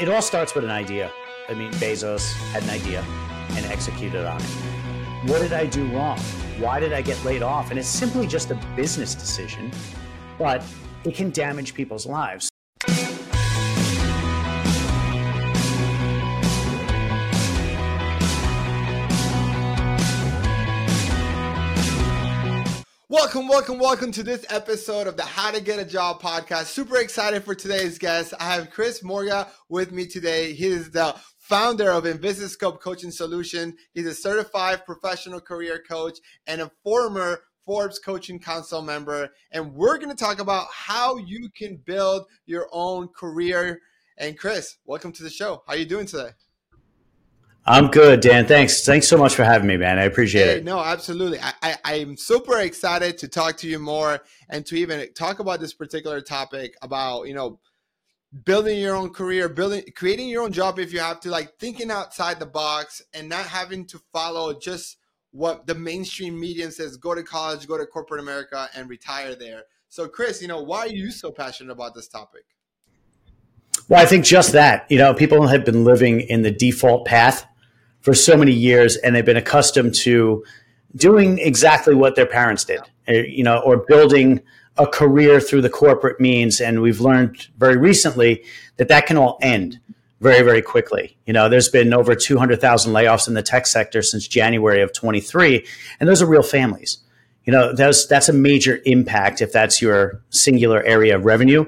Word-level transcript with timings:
it 0.00 0.08
all 0.08 0.22
starts 0.22 0.54
with 0.54 0.64
an 0.64 0.70
idea. 0.70 1.10
I 1.48 1.54
mean, 1.54 1.72
Bezos 1.72 2.32
had 2.52 2.62
an 2.62 2.70
idea 2.70 3.04
and 3.50 3.66
executed 3.66 4.24
on 4.24 4.40
it. 4.40 5.28
What 5.28 5.40
did 5.40 5.52
I 5.52 5.66
do 5.66 5.84
wrong? 5.92 6.18
Why 6.58 6.78
did 6.78 6.92
I 6.92 7.02
get 7.02 7.22
laid 7.24 7.42
off? 7.42 7.70
And 7.70 7.78
it's 7.78 7.88
simply 7.88 8.26
just 8.26 8.50
a 8.52 8.54
business 8.76 9.14
decision, 9.14 9.72
but 10.38 10.62
it 11.04 11.14
can 11.14 11.30
damage 11.30 11.74
people's 11.74 12.06
lives. 12.06 12.47
Welcome, 23.20 23.48
welcome, 23.48 23.78
welcome 23.80 24.12
to 24.12 24.22
this 24.22 24.46
episode 24.48 25.08
of 25.08 25.16
the 25.16 25.24
How 25.24 25.50
to 25.50 25.60
Get 25.60 25.80
a 25.80 25.84
Job 25.84 26.22
podcast. 26.22 26.66
Super 26.66 26.98
excited 26.98 27.42
for 27.42 27.52
today's 27.52 27.98
guest. 27.98 28.32
I 28.38 28.54
have 28.54 28.70
Chris 28.70 29.02
Morga 29.02 29.48
with 29.68 29.90
me 29.90 30.06
today. 30.06 30.52
He 30.52 30.66
is 30.66 30.92
the 30.92 31.16
founder 31.36 31.90
of 31.90 32.04
Invisiscope 32.04 32.78
Coaching 32.78 33.10
Solution. 33.10 33.76
He's 33.92 34.06
a 34.06 34.14
certified 34.14 34.86
professional 34.86 35.40
career 35.40 35.82
coach 35.82 36.20
and 36.46 36.60
a 36.60 36.70
former 36.84 37.40
Forbes 37.66 37.98
Coaching 37.98 38.38
Council 38.38 38.82
member. 38.82 39.30
And 39.50 39.74
we're 39.74 39.98
going 39.98 40.10
to 40.10 40.24
talk 40.24 40.38
about 40.38 40.68
how 40.72 41.16
you 41.16 41.48
can 41.50 41.82
build 41.84 42.26
your 42.46 42.68
own 42.70 43.08
career. 43.08 43.80
And 44.16 44.38
Chris, 44.38 44.76
welcome 44.84 45.10
to 45.14 45.24
the 45.24 45.30
show. 45.30 45.64
How 45.66 45.72
are 45.72 45.76
you 45.76 45.86
doing 45.86 46.06
today? 46.06 46.30
I'm 47.68 47.88
good, 47.88 48.20
Dan. 48.20 48.46
Thanks. 48.46 48.82
Thanks 48.82 49.06
so 49.06 49.18
much 49.18 49.34
for 49.34 49.44
having 49.44 49.68
me, 49.68 49.76
man. 49.76 49.98
I 49.98 50.04
appreciate 50.04 50.46
hey, 50.46 50.56
it. 50.56 50.64
No, 50.64 50.80
absolutely. 50.80 51.38
I, 51.38 51.76
I, 51.84 51.94
am 51.96 52.16
super 52.16 52.60
excited 52.60 53.18
to 53.18 53.28
talk 53.28 53.58
to 53.58 53.68
you 53.68 53.78
more 53.78 54.20
and 54.48 54.64
to 54.66 54.76
even 54.76 55.06
talk 55.12 55.38
about 55.38 55.60
this 55.60 55.74
particular 55.74 56.22
topic 56.22 56.76
about, 56.80 57.24
you 57.24 57.34
know, 57.34 57.60
building 58.46 58.78
your 58.78 58.96
own 58.96 59.10
career, 59.10 59.50
building 59.50 59.82
creating 59.94 60.30
your 60.30 60.44
own 60.44 60.52
job 60.52 60.78
if 60.78 60.94
you 60.94 61.00
have 61.00 61.20
to, 61.20 61.28
like 61.28 61.58
thinking 61.58 61.90
outside 61.90 62.38
the 62.40 62.46
box 62.46 63.02
and 63.12 63.28
not 63.28 63.44
having 63.44 63.84
to 63.88 64.00
follow 64.14 64.58
just 64.58 64.96
what 65.32 65.66
the 65.66 65.74
mainstream 65.74 66.40
media 66.40 66.70
says, 66.70 66.96
go 66.96 67.14
to 67.14 67.22
college, 67.22 67.68
go 67.68 67.76
to 67.76 67.84
corporate 67.84 68.22
America 68.22 68.70
and 68.74 68.88
retire 68.88 69.34
there. 69.34 69.64
So 69.90 70.08
Chris, 70.08 70.40
you 70.40 70.48
know, 70.48 70.62
why 70.62 70.78
are 70.80 70.88
you 70.88 71.10
so 71.10 71.30
passionate 71.30 71.72
about 71.72 71.94
this 71.94 72.08
topic? 72.08 72.44
Well, 73.88 74.02
I 74.02 74.06
think 74.06 74.24
just 74.24 74.52
that. 74.52 74.86
You 74.90 74.98
know, 74.98 75.12
people 75.12 75.46
have 75.46 75.66
been 75.66 75.84
living 75.84 76.20
in 76.20 76.42
the 76.42 76.50
default 76.50 77.06
path 77.06 77.46
for 78.08 78.14
so 78.14 78.38
many 78.38 78.52
years 78.52 78.96
and 78.96 79.14
they've 79.14 79.26
been 79.26 79.36
accustomed 79.36 79.94
to 79.94 80.42
doing 80.96 81.38
exactly 81.40 81.94
what 81.94 82.16
their 82.16 82.24
parents 82.24 82.64
did, 82.64 82.80
eh, 83.06 83.24
you 83.28 83.44
know, 83.44 83.58
or 83.58 83.84
building 83.86 84.40
a 84.78 84.86
career 84.86 85.42
through 85.42 85.60
the 85.60 85.68
corporate 85.68 86.18
means. 86.18 86.58
And 86.58 86.80
we've 86.80 87.02
learned 87.02 87.48
very 87.58 87.76
recently 87.76 88.42
that 88.78 88.88
that 88.88 89.04
can 89.04 89.18
all 89.18 89.38
end 89.42 89.78
very, 90.22 90.42
very 90.42 90.62
quickly. 90.62 91.18
You 91.26 91.34
know, 91.34 91.50
there's 91.50 91.68
been 91.68 91.92
over 91.92 92.14
200,000 92.14 92.94
layoffs 92.94 93.28
in 93.28 93.34
the 93.34 93.42
tech 93.42 93.66
sector 93.66 94.00
since 94.00 94.26
January 94.26 94.80
of 94.80 94.94
23, 94.94 95.66
and 96.00 96.08
those 96.08 96.22
are 96.22 96.26
real 96.26 96.42
families. 96.42 97.00
You 97.44 97.52
know, 97.52 97.74
that's, 97.74 98.06
that's 98.06 98.30
a 98.30 98.32
major 98.32 98.80
impact 98.86 99.42
if 99.42 99.52
that's 99.52 99.82
your 99.82 100.22
singular 100.30 100.82
area 100.82 101.14
of 101.14 101.26
revenue. 101.26 101.66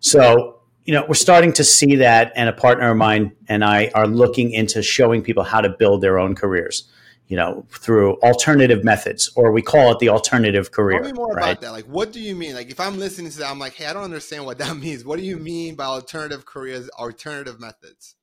So 0.00 0.57
you 0.88 0.94
know, 0.94 1.04
we're 1.06 1.16
starting 1.16 1.52
to 1.52 1.64
see 1.64 1.96
that, 1.96 2.32
and 2.34 2.48
a 2.48 2.52
partner 2.54 2.90
of 2.90 2.96
mine 2.96 3.32
and 3.46 3.62
I 3.62 3.90
are 3.94 4.06
looking 4.06 4.52
into 4.52 4.82
showing 4.82 5.20
people 5.20 5.42
how 5.42 5.60
to 5.60 5.68
build 5.68 6.00
their 6.00 6.18
own 6.18 6.34
careers. 6.34 6.88
You 7.26 7.36
know, 7.36 7.66
through 7.68 8.14
alternative 8.22 8.84
methods, 8.84 9.30
or 9.36 9.52
we 9.52 9.60
call 9.60 9.92
it 9.92 9.98
the 9.98 10.08
alternative 10.08 10.72
career. 10.72 11.00
Tell 11.00 11.10
me 11.10 11.12
more 11.12 11.34
right? 11.34 11.50
about 11.50 11.60
that. 11.60 11.72
Like, 11.72 11.84
what 11.84 12.10
do 12.10 12.20
you 12.20 12.34
mean? 12.34 12.54
Like, 12.54 12.70
if 12.70 12.80
I'm 12.80 12.98
listening 12.98 13.30
to 13.32 13.38
that, 13.40 13.50
I'm 13.50 13.58
like, 13.58 13.74
hey, 13.74 13.84
I 13.84 13.92
don't 13.92 14.04
understand 14.04 14.46
what 14.46 14.56
that 14.56 14.74
means. 14.78 15.04
What 15.04 15.18
do 15.18 15.26
you 15.26 15.36
mean 15.36 15.74
by 15.74 15.84
alternative 15.84 16.46
careers, 16.46 16.88
alternative 16.98 17.60
methods? 17.60 18.14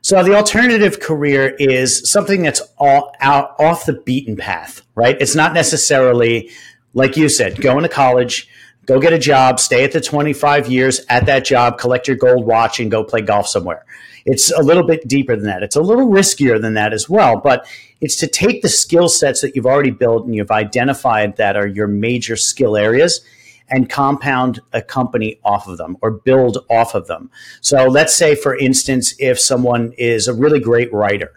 So 0.00 0.22
the 0.22 0.36
alternative 0.36 1.00
career 1.00 1.56
is 1.58 2.08
something 2.08 2.42
that's 2.42 2.62
all 2.78 3.12
out 3.18 3.56
off 3.58 3.84
the 3.84 3.94
beaten 3.94 4.36
path, 4.36 4.82
right? 4.94 5.16
It's 5.20 5.34
not 5.34 5.52
necessarily 5.52 6.52
like 6.94 7.16
you 7.16 7.28
said, 7.28 7.60
going 7.60 7.82
to 7.82 7.88
college, 7.88 8.48
Go 8.86 8.98
get 8.98 9.12
a 9.12 9.18
job, 9.18 9.60
stay 9.60 9.84
at 9.84 9.92
the 9.92 10.00
25 10.00 10.68
years 10.68 11.02
at 11.08 11.26
that 11.26 11.44
job, 11.44 11.78
collect 11.78 12.08
your 12.08 12.16
gold 12.16 12.44
watch, 12.44 12.80
and 12.80 12.90
go 12.90 13.04
play 13.04 13.20
golf 13.20 13.46
somewhere. 13.46 13.84
It's 14.24 14.50
a 14.50 14.60
little 14.60 14.84
bit 14.84 15.06
deeper 15.06 15.36
than 15.36 15.46
that. 15.46 15.62
It's 15.62 15.76
a 15.76 15.80
little 15.80 16.08
riskier 16.08 16.60
than 16.60 16.74
that 16.74 16.92
as 16.92 17.08
well, 17.08 17.38
but 17.38 17.66
it's 18.00 18.16
to 18.16 18.26
take 18.26 18.62
the 18.62 18.68
skill 18.68 19.08
sets 19.08 19.40
that 19.40 19.54
you've 19.54 19.66
already 19.66 19.90
built 19.90 20.26
and 20.26 20.34
you've 20.34 20.50
identified 20.50 21.36
that 21.36 21.56
are 21.56 21.66
your 21.66 21.86
major 21.86 22.36
skill 22.36 22.76
areas 22.76 23.20
and 23.68 23.88
compound 23.88 24.60
a 24.72 24.82
company 24.82 25.38
off 25.44 25.66
of 25.68 25.78
them 25.78 25.96
or 26.02 26.10
build 26.10 26.58
off 26.68 26.94
of 26.94 27.06
them. 27.06 27.30
So 27.60 27.84
let's 27.86 28.14
say, 28.14 28.34
for 28.34 28.56
instance, 28.56 29.14
if 29.18 29.38
someone 29.38 29.92
is 29.96 30.28
a 30.28 30.34
really 30.34 30.60
great 30.60 30.92
writer 30.92 31.32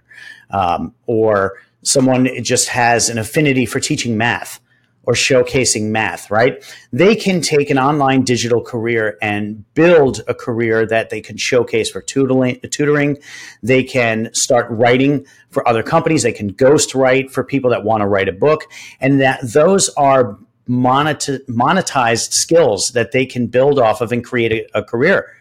um, 0.49 0.93
or 1.05 1.59
someone 1.83 2.27
just 2.43 2.69
has 2.69 3.09
an 3.09 3.17
affinity 3.17 3.65
for 3.65 3.79
teaching 3.79 4.17
math 4.17 4.59
or 5.05 5.13
showcasing 5.13 5.89
math, 5.89 6.31
right? 6.31 6.63
They 6.91 7.15
can 7.15 7.41
take 7.41 7.69
an 7.69 7.77
online 7.77 8.23
digital 8.23 8.61
career 8.61 9.17
and 9.21 9.63
build 9.73 10.21
a 10.27 10.33
career 10.33 10.85
that 10.85 11.09
they 11.09 11.21
can 11.21 11.37
showcase 11.37 11.89
for 11.89 12.01
tutoring. 12.01 12.59
tutoring. 12.71 13.17
They 13.61 13.83
can 13.83 14.33
start 14.33 14.67
writing 14.69 15.25
for 15.49 15.67
other 15.67 15.83
companies. 15.83 16.23
They 16.23 16.31
can 16.31 16.47
ghost 16.47 16.95
write 16.95 17.31
for 17.31 17.43
people 17.43 17.69
that 17.69 17.83
want 17.83 18.01
to 18.01 18.07
write 18.07 18.27
a 18.27 18.33
book. 18.33 18.63
And 18.99 19.21
that 19.21 19.39
those 19.43 19.89
are 19.89 20.37
monetized 20.67 22.33
skills 22.33 22.91
that 22.91 23.11
they 23.11 23.25
can 23.25 23.47
build 23.47 23.79
off 23.79 24.01
of 24.01 24.11
and 24.11 24.23
create 24.23 24.51
a, 24.51 24.79
a 24.79 24.83
career 24.83 25.31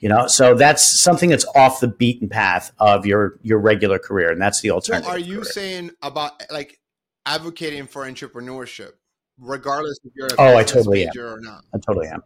you 0.00 0.10
know 0.10 0.26
so 0.26 0.54
that's 0.54 0.84
something 0.84 1.30
that's 1.30 1.46
off 1.54 1.80
the 1.80 1.88
beaten 1.88 2.28
path 2.28 2.70
of 2.78 3.06
your 3.06 3.38
your 3.42 3.58
regular 3.58 3.98
career 3.98 4.30
and 4.30 4.42
that's 4.42 4.60
the 4.60 4.70
alternative 4.70 5.06
so 5.06 5.12
are 5.12 5.18
you 5.18 5.36
career. 5.36 5.44
saying 5.44 5.90
about 6.02 6.32
like 6.50 6.78
advocating 7.24 7.86
for 7.86 8.04
entrepreneurship 8.04 8.92
regardless 9.38 9.98
if 10.04 10.12
you're 10.14 10.28
oh, 10.38 10.56
I 10.56 10.64
totally 10.64 11.06
am. 11.06 11.12
or 11.18 11.40
not. 11.40 11.64
I 11.74 11.78
totally 11.78 12.08
am. 12.08 12.22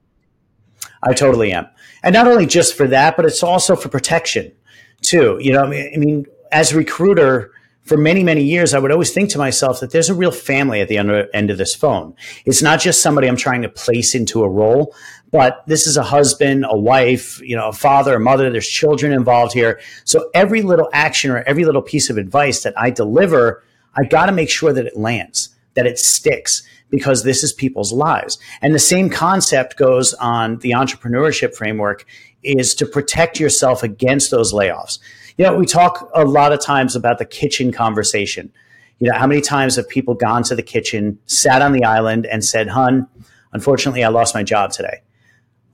I 1.02 1.12
totally 1.12 1.52
am, 1.52 1.68
and 2.02 2.12
not 2.12 2.26
only 2.26 2.46
just 2.46 2.76
for 2.76 2.86
that, 2.88 3.16
but 3.16 3.24
it's 3.24 3.42
also 3.42 3.76
for 3.76 3.88
protection 3.88 4.52
too. 5.00 5.38
You 5.40 5.52
know, 5.52 5.64
I 5.64 5.68
mean, 5.68 5.92
I 5.94 5.96
mean, 5.96 6.26
as 6.50 6.72
a 6.72 6.76
recruiter 6.76 7.52
for 7.84 7.96
many 7.96 8.22
many 8.22 8.42
years, 8.42 8.74
I 8.74 8.78
would 8.78 8.92
always 8.92 9.12
think 9.12 9.30
to 9.30 9.38
myself 9.38 9.80
that 9.80 9.92
there's 9.92 10.08
a 10.08 10.14
real 10.14 10.30
family 10.30 10.80
at 10.80 10.88
the 10.88 10.98
end 10.98 11.50
of 11.50 11.58
this 11.58 11.74
phone. 11.74 12.14
It's 12.44 12.62
not 12.62 12.80
just 12.80 13.02
somebody 13.02 13.28
I'm 13.28 13.36
trying 13.36 13.62
to 13.62 13.68
place 13.68 14.14
into 14.14 14.42
a 14.42 14.48
role, 14.48 14.94
but 15.30 15.62
this 15.66 15.86
is 15.86 15.96
a 15.96 16.02
husband, 16.02 16.66
a 16.68 16.76
wife, 16.76 17.40
you 17.42 17.56
know, 17.56 17.68
a 17.68 17.72
father, 17.72 18.16
a 18.16 18.20
mother. 18.20 18.50
There's 18.50 18.68
children 18.68 19.12
involved 19.12 19.52
here, 19.52 19.80
so 20.04 20.30
every 20.34 20.62
little 20.62 20.88
action 20.92 21.30
or 21.30 21.42
every 21.42 21.64
little 21.64 21.82
piece 21.82 22.10
of 22.10 22.18
advice 22.18 22.62
that 22.64 22.74
I 22.78 22.90
deliver, 22.90 23.62
I 23.96 24.04
got 24.04 24.26
to 24.26 24.32
make 24.32 24.50
sure 24.50 24.72
that 24.72 24.86
it 24.86 24.96
lands, 24.96 25.50
that 25.78 25.86
it 25.86 25.96
sticks 25.96 26.64
because 26.90 27.22
this 27.22 27.44
is 27.44 27.52
people's 27.52 27.92
lives. 27.92 28.36
And 28.62 28.74
the 28.74 28.80
same 28.80 29.08
concept 29.08 29.76
goes 29.76 30.12
on 30.14 30.58
the 30.58 30.72
entrepreneurship 30.72 31.54
framework 31.54 32.04
is 32.42 32.74
to 32.74 32.84
protect 32.86 33.38
yourself 33.38 33.84
against 33.84 34.32
those 34.32 34.52
layoffs. 34.52 34.98
You 35.36 35.44
know, 35.44 35.56
we 35.56 35.66
talk 35.66 36.10
a 36.16 36.24
lot 36.24 36.52
of 36.52 36.60
times 36.60 36.96
about 36.96 37.18
the 37.18 37.24
kitchen 37.24 37.70
conversation. 37.70 38.50
You 38.98 39.08
know, 39.08 39.16
how 39.16 39.28
many 39.28 39.40
times 39.40 39.76
have 39.76 39.88
people 39.88 40.14
gone 40.14 40.42
to 40.42 40.56
the 40.56 40.62
kitchen, 40.64 41.16
sat 41.26 41.62
on 41.62 41.70
the 41.70 41.84
island, 41.84 42.26
and 42.26 42.44
said, 42.44 42.66
Hun, 42.66 43.06
unfortunately, 43.52 44.02
I 44.02 44.08
lost 44.08 44.34
my 44.34 44.42
job 44.42 44.72
today 44.72 45.00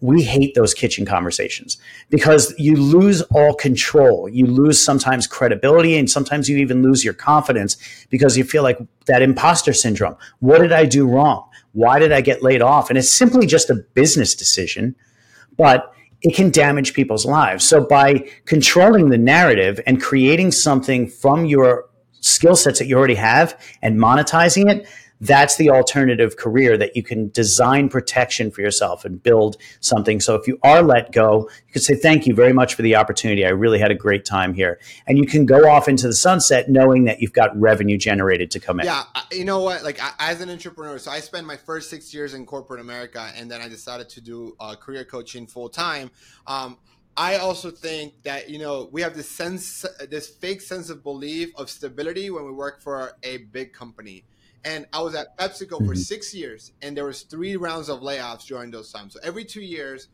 we 0.05 0.23
hate 0.23 0.55
those 0.55 0.75
kitchen 0.75 1.07
conversations 1.07 1.79
because 2.11 2.55
you 2.59 2.77
lose 2.77 3.23
all 3.35 3.55
control. 3.55 4.29
You 4.29 4.45
lose 4.45 4.85
sometimes 4.85 5.27
credibility 5.27 5.97
and 5.97 6.11
sometimes 6.11 6.47
you 6.47 6.59
even 6.59 6.83
lose 6.83 7.03
your 7.03 7.15
confidence 7.15 7.79
because 8.11 8.37
you 8.37 8.45
feel 8.45 8.63
like 8.63 8.79
that 9.07 9.23
imposter 9.23 9.73
syndrome. 9.73 10.15
What 10.41 10.59
did 10.61 10.73
I 10.73 10.85
do 10.85 11.09
wrong? 11.09 11.49
Why 11.73 11.99
did 11.99 12.13
I 12.13 12.21
get 12.21 12.43
laid 12.43 12.61
off? 12.61 12.91
And 12.91 12.99
it's 12.99 13.09
simply 13.09 13.47
just 13.47 13.71
a 13.71 13.77
business 13.95 14.35
decision, 14.35 14.95
but 15.57 15.91
it 16.21 16.35
can 16.35 16.51
damage 16.51 16.93
people's 16.93 17.25
lives. 17.25 17.65
So 17.65 17.83
by 17.83 18.29
controlling 18.45 19.09
the 19.09 19.17
narrative 19.17 19.81
and 19.87 20.03
creating 20.03 20.51
something 20.51 21.09
from 21.09 21.47
your 21.47 21.87
skill 22.21 22.57
sets 22.57 22.79
that 22.79 22.89
you 22.89 22.99
already 22.99 23.15
have 23.15 23.59
and 23.81 23.99
monetizing 23.99 24.71
it, 24.71 24.87
that's 25.25 25.57
the 25.57 25.71
alternative 25.71 26.37
career 26.37 26.77
that 26.77 26.95
you 26.95 27.03
can 27.03 27.31
design 27.31 27.89
protection 27.89 28.51
for 28.51 28.61
yourself 28.61 29.05
and 29.05 29.23
build 29.23 29.57
something. 29.81 30.21
So 30.21 30.35
if 30.35 30.47
you 30.47 30.59
are 30.63 30.83
let 30.83 31.13
go, 31.13 31.49
you 31.67 31.73
can 31.73 31.83
say, 31.83 31.95
Thank 31.95 32.27
you 32.27 32.35
very 32.35 32.53
much 32.53 32.75
for 32.75 32.83
the 32.83 32.97
opportunity. 32.97 33.45
I 33.45 33.51
really 33.51 33.79
had 33.79 33.91
a 33.91 33.95
great 33.95 34.25
time 34.25 34.55
here. 34.55 34.79
And 35.07 35.17
you 35.17 35.27
can 35.27 35.47
go 35.47 35.69
off 35.69 35.89
into 35.89 36.07
the 36.07 36.15
sunset 36.15 36.69
knowing 36.69 37.05
that 37.05 37.21
you've 37.21 37.33
got 37.33 37.59
revenue 37.59 37.97
generated 37.97 38.51
to 38.53 38.61
come 38.61 38.81
in. 38.81 38.87
Yeah. 38.87 39.05
You 39.33 39.45
know 39.45 39.61
what? 39.61 39.83
Like, 39.83 39.99
as 40.19 40.41
an 40.41 40.51
entrepreneur, 40.51 40.99
so 40.99 41.11
I 41.11 41.21
spent 41.21 41.47
my 41.47 41.57
first 41.57 41.89
six 41.89 42.13
years 42.13 42.35
in 42.35 42.45
corporate 42.45 42.81
America 42.81 43.33
and 43.37 43.51
then 43.51 43.61
I 43.63 43.69
decided 43.69 44.09
to 44.11 44.21
do 44.21 44.55
uh, 44.61 44.75
career 44.77 45.05
coaching 45.05 45.47
full 45.47 45.69
time. 45.69 46.11
Um, 46.47 46.79
I 47.17 47.37
also 47.37 47.71
think 47.71 48.23
that 48.25 48.51
you 48.51 48.59
know 48.59 48.89
we 48.91 49.01
have 49.03 49.15
this 49.15 49.29
sense, 49.31 49.87
this 50.11 50.29
fake 50.29 50.61
sense 50.61 50.91
of 50.91 51.05
belief 51.05 51.51
of 51.57 51.71
stability 51.71 52.29
when 52.31 52.45
we 52.45 52.51
work 52.51 52.83
for 52.83 53.13
a 53.23 53.39
big 53.39 53.73
company 53.73 54.25
and 54.65 54.87
I 54.93 55.01
was 55.03 55.15
at 55.15 55.37
PepsiCo 55.39 55.69
mm-hmm. 55.69 55.87
for 55.87 55.95
six 55.95 56.35
years, 56.35 56.73
and 56.83 56.97
there 56.97 57.05
was 57.05 57.23
three 57.23 57.57
rounds 57.57 57.89
of 57.89 58.01
layoffs 58.01 58.47
during 58.47 58.71
those 58.71 58.91
times. 58.93 59.15
So 59.15 59.21
every 59.23 59.45
two 59.45 59.61
years, 59.61 60.09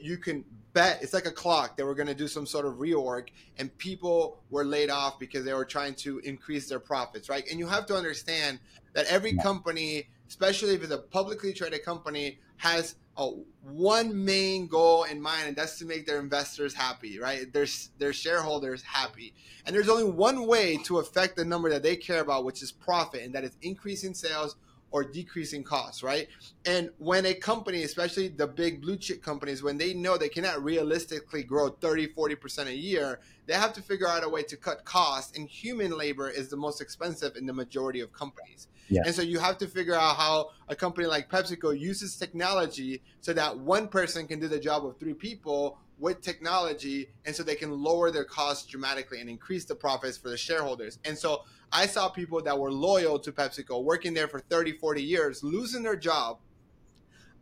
you 0.00 0.18
can 0.18 0.44
bet 0.72 1.00
it's 1.02 1.14
like 1.14 1.26
a 1.26 1.30
clock 1.30 1.76
they 1.76 1.84
were 1.84 1.94
going 1.94 2.08
to 2.08 2.14
do 2.14 2.26
some 2.26 2.44
sort 2.44 2.66
of 2.66 2.74
reorg 2.74 3.28
and 3.58 3.76
people 3.78 4.42
were 4.50 4.64
laid 4.64 4.90
off 4.90 5.18
because 5.20 5.44
they 5.44 5.54
were 5.54 5.64
trying 5.64 5.94
to 5.94 6.18
increase 6.20 6.68
their 6.68 6.80
profits 6.80 7.28
right 7.28 7.44
and 7.48 7.60
you 7.60 7.66
have 7.66 7.86
to 7.86 7.94
understand 7.94 8.58
that 8.92 9.06
every 9.06 9.36
company 9.36 10.08
especially 10.28 10.74
if 10.74 10.82
it's 10.82 10.92
a 10.92 10.98
publicly 10.98 11.52
traded 11.52 11.84
company 11.84 12.38
has 12.56 12.96
a 13.16 13.30
one 13.62 14.24
main 14.24 14.66
goal 14.66 15.04
in 15.04 15.20
mind 15.20 15.46
and 15.46 15.56
that's 15.56 15.78
to 15.78 15.84
make 15.84 16.06
their 16.06 16.18
investors 16.18 16.74
happy 16.74 17.18
right? 17.18 17.52
Their, 17.52 17.66
their 17.98 18.12
shareholders 18.12 18.82
happy. 18.82 19.34
And 19.66 19.74
there's 19.74 19.88
only 19.88 20.04
one 20.04 20.46
way 20.46 20.76
to 20.84 20.98
affect 20.98 21.36
the 21.36 21.44
number 21.44 21.70
that 21.70 21.82
they 21.82 21.96
care 21.96 22.20
about 22.20 22.44
which 22.44 22.62
is 22.62 22.72
profit 22.72 23.22
and 23.22 23.34
that 23.34 23.44
is 23.44 23.56
increasing 23.62 24.14
sales 24.14 24.56
or 24.94 25.02
decreasing 25.02 25.64
costs, 25.64 26.04
right? 26.04 26.28
And 26.66 26.88
when 26.98 27.26
a 27.26 27.34
company, 27.34 27.82
especially 27.82 28.28
the 28.28 28.46
big 28.46 28.80
blue 28.80 28.96
chip 28.96 29.24
companies, 29.24 29.60
when 29.60 29.76
they 29.76 29.92
know 29.92 30.16
they 30.16 30.28
cannot 30.28 30.62
realistically 30.62 31.42
grow 31.42 31.70
30, 31.70 32.14
40% 32.14 32.66
a 32.68 32.76
year, 32.76 33.18
they 33.46 33.54
have 33.54 33.72
to 33.72 33.82
figure 33.82 34.06
out 34.06 34.22
a 34.22 34.28
way 34.28 34.44
to 34.44 34.56
cut 34.56 34.84
costs. 34.84 35.36
And 35.36 35.48
human 35.48 35.98
labor 35.98 36.30
is 36.30 36.46
the 36.46 36.56
most 36.56 36.80
expensive 36.80 37.34
in 37.34 37.44
the 37.44 37.52
majority 37.52 37.98
of 37.98 38.12
companies. 38.12 38.68
Yeah. 38.88 39.02
And 39.04 39.12
so 39.12 39.22
you 39.22 39.40
have 39.40 39.58
to 39.58 39.66
figure 39.66 39.96
out 39.96 40.14
how 40.14 40.50
a 40.68 40.76
company 40.76 41.08
like 41.08 41.28
PepsiCo 41.28 41.76
uses 41.76 42.16
technology 42.16 43.02
so 43.20 43.32
that 43.32 43.58
one 43.58 43.88
person 43.88 44.28
can 44.28 44.38
do 44.38 44.46
the 44.46 44.60
job 44.60 44.86
of 44.86 44.96
three 45.00 45.14
people 45.14 45.76
with 45.98 46.20
technology 46.20 47.08
and 47.24 47.34
so 47.34 47.42
they 47.42 47.54
can 47.56 47.70
lower 47.70 48.12
their 48.12 48.24
costs 48.24 48.66
dramatically 48.66 49.20
and 49.20 49.28
increase 49.28 49.64
the 49.64 49.74
profits 49.74 50.16
for 50.16 50.28
the 50.28 50.36
shareholders. 50.36 51.00
And 51.04 51.18
so 51.18 51.42
I 51.74 51.86
saw 51.86 52.08
people 52.08 52.40
that 52.42 52.56
were 52.56 52.70
loyal 52.70 53.18
to 53.18 53.32
PepsiCo 53.32 53.82
working 53.82 54.14
there 54.14 54.28
for 54.28 54.38
30, 54.38 54.78
40 54.78 55.02
years, 55.02 55.42
losing 55.42 55.82
their 55.82 55.96
job. 55.96 56.38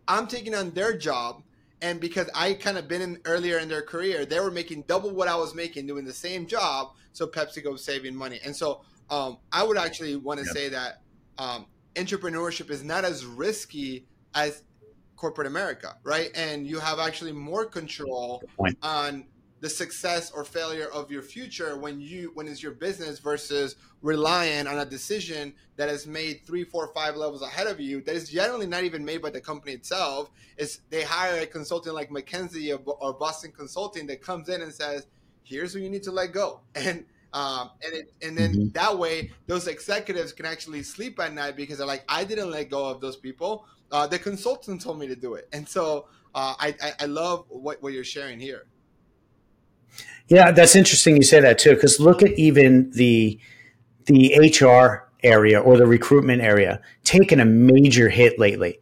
I'm 0.08 0.26
taking 0.26 0.54
on 0.54 0.70
their 0.70 0.96
job. 0.96 1.42
And 1.82 2.00
because 2.00 2.30
I 2.34 2.54
kind 2.54 2.78
of 2.78 2.88
been 2.88 3.02
in 3.02 3.18
earlier 3.26 3.58
in 3.58 3.68
their 3.68 3.82
career, 3.82 4.24
they 4.24 4.40
were 4.40 4.50
making 4.50 4.82
double 4.82 5.10
what 5.10 5.28
I 5.28 5.36
was 5.36 5.54
making 5.54 5.86
doing 5.86 6.06
the 6.06 6.12
same 6.12 6.46
job. 6.46 6.92
So 7.12 7.26
PepsiCo 7.26 7.72
was 7.72 7.84
saving 7.84 8.16
money. 8.16 8.40
And 8.42 8.56
so 8.56 8.80
um, 9.10 9.38
I 9.52 9.62
would 9.64 9.76
actually 9.76 10.16
want 10.16 10.40
to 10.40 10.46
yep. 10.46 10.54
say 10.54 10.68
that 10.70 11.02
um, 11.36 11.66
entrepreneurship 11.94 12.70
is 12.70 12.82
not 12.82 13.04
as 13.04 13.26
risky 13.26 14.06
as 14.34 14.62
corporate 15.16 15.46
America, 15.46 15.96
right? 16.04 16.30
And 16.34 16.66
you 16.66 16.78
have 16.78 16.98
actually 16.98 17.32
more 17.32 17.66
control 17.66 18.42
on 18.82 19.26
the 19.62 19.70
success 19.70 20.32
or 20.32 20.44
failure 20.44 20.88
of 20.92 21.08
your 21.08 21.22
future 21.22 21.78
when 21.78 22.00
you 22.00 22.32
when 22.34 22.48
it's 22.48 22.60
your 22.60 22.72
business 22.72 23.20
versus 23.20 23.76
relying 24.02 24.66
on 24.66 24.80
a 24.80 24.84
decision 24.84 25.54
that 25.76 25.88
is 25.88 26.04
made 26.04 26.40
three 26.44 26.64
four 26.64 26.88
five 26.92 27.14
levels 27.14 27.42
ahead 27.42 27.68
of 27.68 27.78
you 27.78 28.02
that 28.02 28.16
is 28.16 28.28
generally 28.28 28.66
not 28.66 28.82
even 28.82 29.04
made 29.04 29.22
by 29.22 29.30
the 29.30 29.40
company 29.40 29.72
itself 29.72 30.30
is 30.56 30.80
they 30.90 31.04
hire 31.04 31.40
a 31.40 31.46
consultant 31.46 31.94
like 31.94 32.10
mckinsey 32.10 32.76
or, 32.76 32.92
or 33.00 33.12
boston 33.12 33.52
consulting 33.56 34.04
that 34.04 34.20
comes 34.20 34.48
in 34.48 34.62
and 34.62 34.74
says 34.74 35.06
here's 35.44 35.72
who 35.72 35.78
you 35.78 35.88
need 35.88 36.02
to 36.02 36.10
let 36.10 36.32
go 36.32 36.60
and 36.74 37.04
um, 37.34 37.70
and 37.82 37.94
it, 37.94 38.12
and 38.20 38.36
then 38.36 38.52
mm-hmm. 38.52 38.68
that 38.72 38.98
way 38.98 39.30
those 39.46 39.66
executives 39.66 40.34
can 40.34 40.44
actually 40.44 40.82
sleep 40.82 41.18
at 41.18 41.32
night 41.32 41.56
because 41.56 41.78
they're 41.78 41.86
like 41.86 42.04
I 42.06 42.24
didn't 42.24 42.50
let 42.50 42.68
go 42.68 42.84
of 42.84 43.00
those 43.00 43.16
people. 43.16 43.64
Uh, 43.90 44.06
the 44.06 44.18
consultant 44.18 44.82
told 44.82 44.98
me 44.98 45.06
to 45.06 45.16
do 45.16 45.32
it, 45.32 45.48
and 45.50 45.66
so 45.66 46.08
uh, 46.34 46.54
I, 46.58 46.74
I, 46.82 46.92
I 47.00 47.06
love 47.06 47.46
what 47.48 47.82
what 47.82 47.94
you're 47.94 48.04
sharing 48.04 48.38
here. 48.38 48.66
Yeah, 50.28 50.50
that's 50.50 50.76
interesting. 50.76 51.16
You 51.16 51.22
say 51.22 51.40
that 51.40 51.58
too, 51.58 51.74
because 51.74 52.00
look 52.00 52.22
at 52.22 52.38
even 52.38 52.90
the 52.92 53.38
the 54.06 54.34
HR 54.38 55.08
area 55.22 55.60
or 55.60 55.76
the 55.76 55.86
recruitment 55.86 56.42
area 56.42 56.80
taken 57.04 57.40
a 57.40 57.44
major 57.44 58.08
hit 58.08 58.38
lately. 58.38 58.78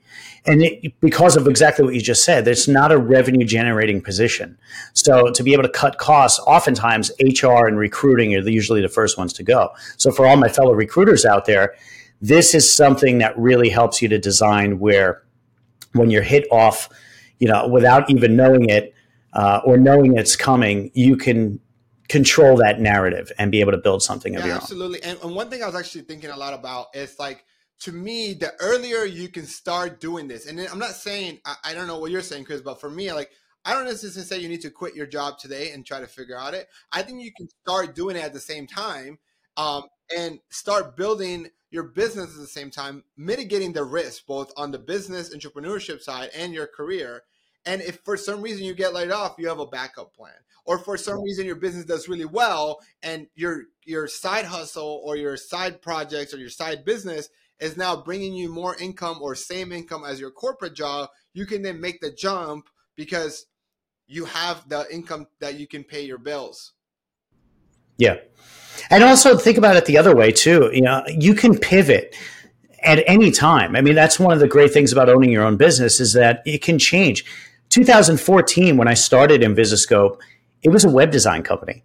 And 0.47 0.63
it, 0.63 0.99
because 1.01 1.37
of 1.37 1.47
exactly 1.47 1.85
what 1.85 1.95
you 1.95 2.01
just 2.01 2.25
said, 2.25 2.49
it's 2.49 2.67
not 2.67 2.93
a 2.93 2.99
revenue 2.99 3.45
generating 3.45 4.01
position. 4.01 4.57
So 4.95 5.31
to 5.31 5.43
be 5.43 5.53
able 5.53 5.65
to 5.65 5.69
cut 5.69 5.99
costs, 5.99 6.41
oftentimes 6.47 7.11
HR 7.21 7.67
and 7.67 7.79
recruiting 7.79 8.35
are 8.35 8.49
usually 8.49 8.81
the 8.81 8.89
first 8.89 9.19
ones 9.19 9.33
to 9.35 9.43
go. 9.43 9.71
So 9.99 10.11
for 10.11 10.27
all 10.27 10.37
my 10.37 10.49
fellow 10.49 10.73
recruiters 10.73 11.27
out 11.27 11.45
there, 11.45 11.75
this 12.23 12.55
is 12.55 12.73
something 12.73 13.19
that 13.19 13.39
really 13.39 13.69
helps 13.69 14.01
you 14.01 14.09
to 14.09 14.19
design 14.19 14.79
where 14.79 15.23
when 15.93 16.11
you're 16.11 16.23
hit 16.23 16.47
off, 16.51 16.89
you 17.39 17.49
know, 17.49 17.69
without 17.69 18.11
even 18.11 18.37
knowing 18.37 18.69
it, 18.69 18.95
uh, 19.33 19.61
or 19.65 19.77
knowing 19.77 20.17
it's 20.17 20.37
coming, 20.37 20.91
you 20.95 21.17
can 21.17 21.61
control 22.09 22.57
that 22.57 22.81
narrative 22.81 23.31
and 23.39 23.53
be 23.53 23.61
able 23.61 23.73
to 23.73 23.79
build 23.79 24.03
something 24.03 24.33
yeah, 24.33 24.41
of 24.41 24.47
your 24.47 24.55
absolutely. 24.57 24.99
own. 24.99 25.11
Absolutely. 25.11 25.23
And, 25.23 25.31
and 25.31 25.37
one 25.37 25.51
thing 25.51 25.63
I 25.63 25.67
was 25.67 25.77
actually 25.77 26.03
thinking 26.03 26.31
a 26.31 26.37
lot 26.37 26.55
about 26.55 26.87
is 26.95 27.19
like, 27.19 27.45
to 27.81 27.93
me, 27.93 28.35
the 28.35 28.53
earlier 28.61 29.05
you 29.05 29.29
can 29.29 29.47
start 29.47 30.01
doing 30.01 30.29
this, 30.29 30.47
and 30.47 30.61
I'm 30.61 30.79
not 30.79 30.91
saying, 30.91 31.39
I, 31.47 31.55
I 31.65 31.75
don't 31.75 31.87
know 31.87 31.99
what 31.99 32.11
you're 32.11 32.21
saying, 32.21 32.45
Chris, 32.45 32.61
but 32.61 32.81
for 32.81 32.91
me, 32.91 33.13
like, 33.13 33.31
I 33.65 33.75
don't 33.75 33.85
necessarily 33.85 34.27
say 34.27 34.39
you 34.39 34.49
need 34.49 34.63
to 34.63 34.71
quit 34.71 34.95
your 34.95 35.07
job 35.07 35.39
today 35.39 35.73
and 35.73 35.85
try 35.85 36.01
to 36.01 36.07
figure 36.07 36.39
out 36.39 36.55
it. 36.55 36.69
I 36.93 37.03
think 37.03 37.23
you 37.23 37.33
can 37.37 37.49
start 37.63 37.95
doing 37.95 38.17
it 38.17 38.25
at 38.25 38.33
the 38.33 38.41
same 38.41 38.67
time 38.67 39.19
um, 39.57 39.85
and 40.17 40.41
start 40.51 40.97
building 40.97 41.49
your 41.71 41.85
business 41.85 42.35
at 42.35 42.41
the 42.41 42.47
same 42.47 42.71
time, 42.71 43.05
mitigating 43.17 43.73
the 43.73 43.85
risk 43.85 44.27
both 44.27 44.53
on 44.57 44.73
the 44.73 44.79
business 44.79 45.35
entrepreneurship 45.35 46.01
side 46.01 46.31
and 46.35 46.53
your 46.53 46.67
career 46.67 47.23
and 47.67 47.81
if 47.83 48.01
for 48.05 48.17
some 48.17 48.43
reason 48.43 48.65
you 48.65 48.75
get 48.75 48.95
laid 48.95 49.11
off, 49.11 49.37
you 49.39 49.49
have 49.49 49.61
a 49.61 49.67
backup 49.67 50.15
plan. 50.15 50.33
Or 50.65 50.79
for 50.79 50.97
some 50.97 51.23
reason 51.23 51.47
your 51.47 51.57
business 51.57 51.85
does 51.85 52.09
really 52.09 52.27
well 52.27 52.81
and 53.03 53.27
your 53.35 53.65
your 53.85 54.07
side 54.07 54.45
hustle 54.45 55.01
or 55.05 55.17
your 55.17 55.37
side 55.37 55.83
projects 55.83 56.33
or 56.33 56.39
your 56.39 56.51
side 56.51 56.85
business 56.85 57.29
is 57.61 57.77
now 57.77 57.97
bringing 57.97 58.35
you 58.35 58.49
more 58.49 58.77
income 58.77 59.19
or 59.21 59.35
same 59.35 59.73
income 59.73 60.05
as 60.05 60.21
your 60.21 60.31
corporate 60.31 60.75
job, 60.75 61.11
you 61.35 61.45
can 61.47 61.63
then 61.63 61.81
make 61.81 62.01
the 62.01 62.11
jump 62.11 62.69
because 62.97 63.47
you 64.07 64.25
have 64.25 64.69
the 64.69 64.87
income 64.93 65.27
that 65.41 65.55
you 65.59 65.67
can 65.67 65.85
pay 65.85 66.05
your 66.05 66.19
bills. 66.19 66.73
Yeah. 67.97 68.17
And 68.89 69.05
also 69.05 69.37
think 69.37 69.59
about 69.59 69.77
it 69.77 69.85
the 69.85 69.99
other 69.99 70.17
way 70.17 70.33
too. 70.33 70.71
You 70.73 70.81
know, 70.81 71.05
you 71.09 71.35
can 71.35 71.59
pivot 71.59 72.17
at 72.83 73.05
any 73.07 73.31
time. 73.31 73.77
I 73.77 73.83
mean, 73.83 73.95
that's 73.95 74.19
one 74.19 74.33
of 74.33 74.41
the 74.41 74.49
great 74.49 74.73
things 74.73 74.93
about 74.93 75.09
owning 75.09 75.31
your 75.31 75.45
own 75.45 75.57
business 75.57 76.01
is 76.01 76.15
that 76.15 76.43
it 76.47 76.63
can 76.63 76.79
change. 76.79 77.25
2014, 77.71 78.77
when 78.77 78.89
I 78.89 78.95
started 78.95 79.43
in 79.43 79.55
Invisiscope, 79.55 80.19
it 80.63 80.69
was 80.71 80.85
a 80.85 80.91
web 80.91 81.11
design 81.11 81.43
company. 81.43 81.83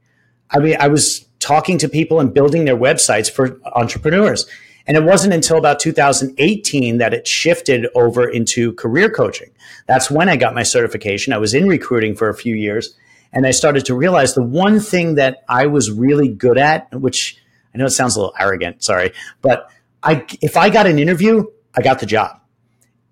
I 0.51 0.59
mean, 0.59 0.75
I 0.79 0.87
was 0.87 1.25
talking 1.39 1.77
to 1.77 1.87
people 1.87 2.19
and 2.19 2.33
building 2.33 2.65
their 2.65 2.77
websites 2.77 3.31
for 3.31 3.59
entrepreneurs. 3.75 4.45
And 4.87 4.97
it 4.97 5.03
wasn't 5.03 5.33
until 5.33 5.57
about 5.57 5.79
2018 5.79 6.97
that 6.97 7.13
it 7.13 7.27
shifted 7.27 7.87
over 7.95 8.27
into 8.27 8.73
career 8.73 9.09
coaching. 9.09 9.49
That's 9.87 10.11
when 10.11 10.29
I 10.29 10.37
got 10.37 10.53
my 10.53 10.63
certification. 10.63 11.33
I 11.33 11.37
was 11.37 11.53
in 11.53 11.67
recruiting 11.67 12.15
for 12.15 12.29
a 12.29 12.35
few 12.35 12.55
years 12.55 12.95
and 13.33 13.47
I 13.47 13.51
started 13.51 13.85
to 13.85 13.95
realize 13.95 14.33
the 14.33 14.43
one 14.43 14.79
thing 14.79 15.15
that 15.15 15.43
I 15.49 15.65
was 15.65 15.91
really 15.91 16.27
good 16.27 16.57
at, 16.57 16.91
which 16.93 17.37
I 17.73 17.77
know 17.77 17.85
it 17.85 17.91
sounds 17.91 18.15
a 18.15 18.19
little 18.19 18.35
arrogant, 18.39 18.83
sorry, 18.83 19.11
but 19.41 19.69
I, 20.03 20.25
if 20.41 20.55
I 20.55 20.69
got 20.69 20.85
an 20.87 20.99
interview, 20.99 21.45
I 21.75 21.81
got 21.81 21.99
the 21.99 22.05
job 22.05 22.39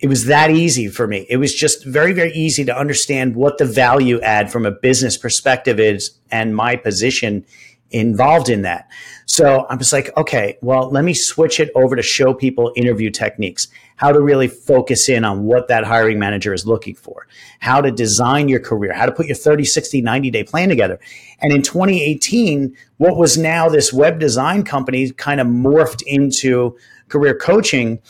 it 0.04 0.10
was 0.10 0.26
that 0.26 0.52
easy 0.52 0.90
for 0.90 1.08
me. 1.08 1.26
It 1.30 1.38
was 1.38 1.56
just 1.56 1.86
very, 1.86 2.12
very 2.12 2.34
easy 2.34 2.66
to 2.66 2.78
understand 2.78 3.38
what 3.38 3.58
the 3.58 3.64
value 3.64 4.20
add 4.20 4.52
from 4.52 4.66
a 4.66 4.72
business 4.72 5.16
perspective 5.16 5.80
is 5.80 6.20
and 6.30 6.54
my 6.54 6.76
position 6.76 7.46
involved 7.90 8.50
in 8.50 8.64
that. 8.64 8.90
So 9.28 9.66
I'm 9.70 9.80
just 9.80 9.94
like, 9.94 10.10
okay, 10.18 10.58
well, 10.62 10.90
let 10.92 11.06
me 11.06 11.14
switch 11.14 11.62
it 11.62 11.72
over 11.74 11.96
to 11.96 12.02
show 12.02 12.34
people 12.34 12.74
interview 12.76 13.12
techniques, 13.12 13.70
how 13.96 14.12
to 14.12 14.20
really 14.20 14.50
focus 14.50 15.08
in 15.08 15.24
on 15.24 15.46
what 15.46 15.70
that 15.70 15.86
hiring 15.86 16.20
manager 16.20 16.54
is 16.54 16.68
looking 16.68 16.96
for, 16.96 17.26
how 17.62 17.80
to 17.80 17.90
design 17.90 18.50
your 18.50 18.60
career, 18.60 18.92
how 18.92 19.06
to 19.06 19.12
put 19.14 19.28
your 19.28 19.38
30, 19.38 19.64
60, 19.64 20.02
90 20.02 20.32
day 20.32 20.44
plan 20.44 20.68
together. 20.68 21.00
And 21.40 21.54
in 21.54 21.62
2018, 21.62 22.76
what 22.98 23.16
was 23.16 23.38
now 23.38 23.70
this 23.70 23.94
web 23.94 24.20
design 24.20 24.66
company 24.66 25.12
kind 25.12 25.40
of 25.40 25.48
morphed 25.48 26.04
into 26.06 26.76
career 27.08 27.38
coaching 27.38 28.02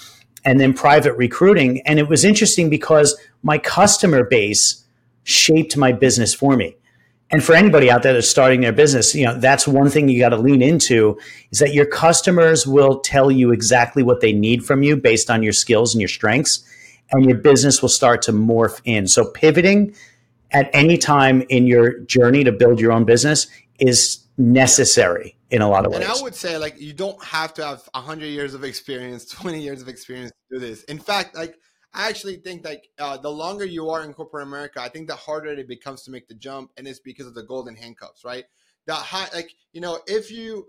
and 0.45 0.59
then 0.59 0.73
private 0.73 1.13
recruiting. 1.13 1.81
And 1.81 1.99
it 1.99 2.07
was 2.07 2.25
interesting 2.25 2.69
because 2.69 3.15
my 3.43 3.57
customer 3.57 4.23
base 4.23 4.83
shaped 5.23 5.77
my 5.77 5.91
business 5.91 6.33
for 6.33 6.55
me. 6.55 6.75
And 7.31 7.43
for 7.43 7.55
anybody 7.55 7.89
out 7.89 8.03
there 8.03 8.13
that's 8.13 8.29
starting 8.29 8.61
their 8.61 8.73
business, 8.73 9.15
you 9.15 9.25
know, 9.25 9.39
that's 9.39 9.67
one 9.67 9.89
thing 9.89 10.07
you 10.07 10.19
got 10.19 10.29
to 10.29 10.37
lean 10.37 10.61
into 10.61 11.17
is 11.51 11.59
that 11.59 11.73
your 11.73 11.85
customers 11.85 12.67
will 12.67 12.99
tell 12.99 13.31
you 13.31 13.51
exactly 13.51 14.03
what 14.03 14.21
they 14.21 14.33
need 14.33 14.63
from 14.63 14.83
you 14.83 14.95
based 14.95 15.31
on 15.31 15.41
your 15.41 15.53
skills 15.53 15.95
and 15.95 16.01
your 16.01 16.09
strengths, 16.09 16.63
and 17.11 17.25
your 17.25 17.37
business 17.37 17.81
will 17.81 17.89
start 17.89 18.21
to 18.23 18.31
morph 18.31 18.81
in. 18.85 19.07
So 19.07 19.25
pivoting 19.25 19.95
at 20.51 20.69
any 20.73 20.97
time 20.97 21.43
in 21.49 21.65
your 21.65 21.99
journey 22.01 22.43
to 22.43 22.51
build 22.51 22.79
your 22.79 22.91
own 22.91 23.05
business 23.05 23.47
is 23.79 24.19
necessary 24.37 25.35
in 25.53 25.61
a 25.61 25.69
lot 25.69 25.85
of 25.85 25.91
ways. 25.91 26.01
And 26.01 26.11
I 26.11 26.21
would 26.23 26.33
say 26.33 26.57
like 26.57 26.81
you 26.81 26.93
don't 26.93 27.23
have 27.23 27.53
to 27.53 27.65
have 27.65 27.87
100 27.93 28.25
years 28.25 28.55
of 28.55 28.63
experience, 28.63 29.25
20 29.29 29.61
years 29.61 29.81
of 29.81 29.87
experience 29.87 30.31
to 30.31 30.59
do 30.59 30.65
this. 30.65 30.83
In 30.85 30.97
fact, 30.97 31.35
like 31.35 31.55
I 31.93 32.09
actually 32.09 32.37
think 32.37 32.65
like 32.65 32.89
uh, 32.97 33.17
the 33.17 33.29
longer 33.29 33.63
you 33.63 33.89
are 33.91 34.03
in 34.03 34.13
corporate 34.13 34.47
America, 34.47 34.81
I 34.81 34.89
think 34.89 35.07
the 35.07 35.15
harder 35.15 35.49
it 35.49 35.67
becomes 35.67 36.01
to 36.03 36.11
make 36.11 36.27
the 36.27 36.33
jump, 36.33 36.71
and 36.75 36.87
it's 36.87 36.99
because 36.99 37.27
of 37.27 37.35
the 37.35 37.43
golden 37.43 37.75
handcuffs, 37.75 38.25
right? 38.25 38.45
The 38.87 38.95
high, 38.95 39.27
like 39.33 39.53
you 39.73 39.79
know, 39.79 39.99
if 40.07 40.31
you, 40.31 40.65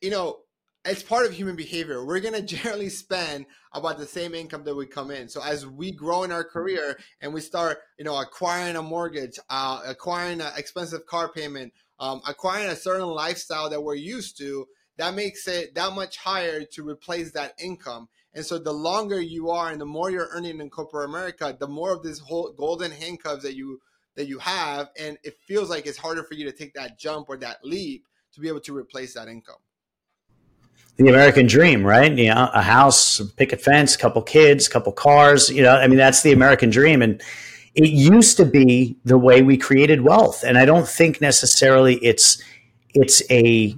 you 0.00 0.10
know, 0.10 0.38
it's 0.86 1.02
part 1.02 1.26
of 1.26 1.32
human 1.32 1.54
behavior. 1.54 2.04
We're 2.04 2.20
gonna 2.20 2.40
generally 2.56 2.88
spend 2.88 3.44
about 3.74 3.98
the 3.98 4.06
same 4.06 4.34
income 4.34 4.64
that 4.64 4.74
we 4.74 4.86
come 4.86 5.10
in. 5.10 5.28
So 5.28 5.42
as 5.42 5.66
we 5.66 5.92
grow 5.92 6.22
in 6.22 6.32
our 6.32 6.44
career 6.44 6.98
and 7.20 7.34
we 7.34 7.42
start, 7.42 7.80
you 7.98 8.06
know, 8.06 8.18
acquiring 8.18 8.76
a 8.76 8.82
mortgage, 8.82 9.38
uh, 9.50 9.82
acquiring 9.86 10.40
an 10.40 10.52
expensive 10.56 11.04
car 11.04 11.30
payment, 11.30 11.74
um, 11.98 12.20
acquiring 12.26 12.68
a 12.68 12.76
certain 12.76 13.08
lifestyle 13.08 13.70
that 13.70 13.82
we're 13.82 13.94
used 13.94 14.38
to, 14.38 14.66
that 14.96 15.14
makes 15.14 15.48
it 15.48 15.74
that 15.74 15.92
much 15.94 16.18
higher 16.18 16.64
to 16.64 16.88
replace 16.88 17.32
that 17.32 17.54
income. 17.58 18.08
And 18.34 18.44
so 18.44 18.58
the 18.58 18.72
longer 18.72 19.20
you 19.20 19.50
are 19.50 19.70
and 19.70 19.80
the 19.80 19.86
more 19.86 20.10
you're 20.10 20.28
earning 20.32 20.60
in 20.60 20.70
corporate 20.70 21.08
America, 21.08 21.56
the 21.58 21.68
more 21.68 21.92
of 21.92 22.02
this 22.02 22.18
whole 22.18 22.52
golden 22.52 22.90
handcuffs 22.90 23.42
that 23.42 23.54
you 23.54 23.80
that 24.16 24.28
you 24.28 24.38
have, 24.38 24.90
and 24.98 25.18
it 25.24 25.36
feels 25.46 25.68
like 25.68 25.86
it's 25.86 25.98
harder 25.98 26.22
for 26.22 26.34
you 26.34 26.44
to 26.44 26.52
take 26.52 26.72
that 26.74 26.98
jump 26.98 27.28
or 27.28 27.36
that 27.36 27.64
leap 27.64 28.06
to 28.32 28.40
be 28.40 28.46
able 28.46 28.60
to 28.60 28.76
replace 28.76 29.14
that 29.14 29.26
income 29.26 29.56
the 30.96 31.08
American 31.08 31.46
dream, 31.46 31.84
right? 31.84 32.12
You 32.12 32.28
know, 32.28 32.50
a 32.54 32.62
house, 32.62 33.18
a 33.18 33.26
picket 33.26 33.60
fence, 33.60 33.96
couple 33.96 34.22
kids, 34.22 34.68
couple 34.68 34.92
cars. 34.92 35.50
You 35.50 35.62
know, 35.62 35.74
I 35.74 35.88
mean, 35.88 35.98
that's 35.98 36.22
the 36.22 36.32
American 36.32 36.70
dream, 36.70 37.02
and 37.02 37.20
it 37.74 37.90
used 37.90 38.36
to 38.36 38.44
be 38.44 38.96
the 39.04 39.18
way 39.18 39.42
we 39.42 39.56
created 39.56 40.02
wealth. 40.02 40.44
And 40.44 40.56
I 40.56 40.64
don't 40.64 40.88
think 40.88 41.20
necessarily 41.20 41.96
it's 41.96 42.42
it's 42.94 43.22
a 43.30 43.76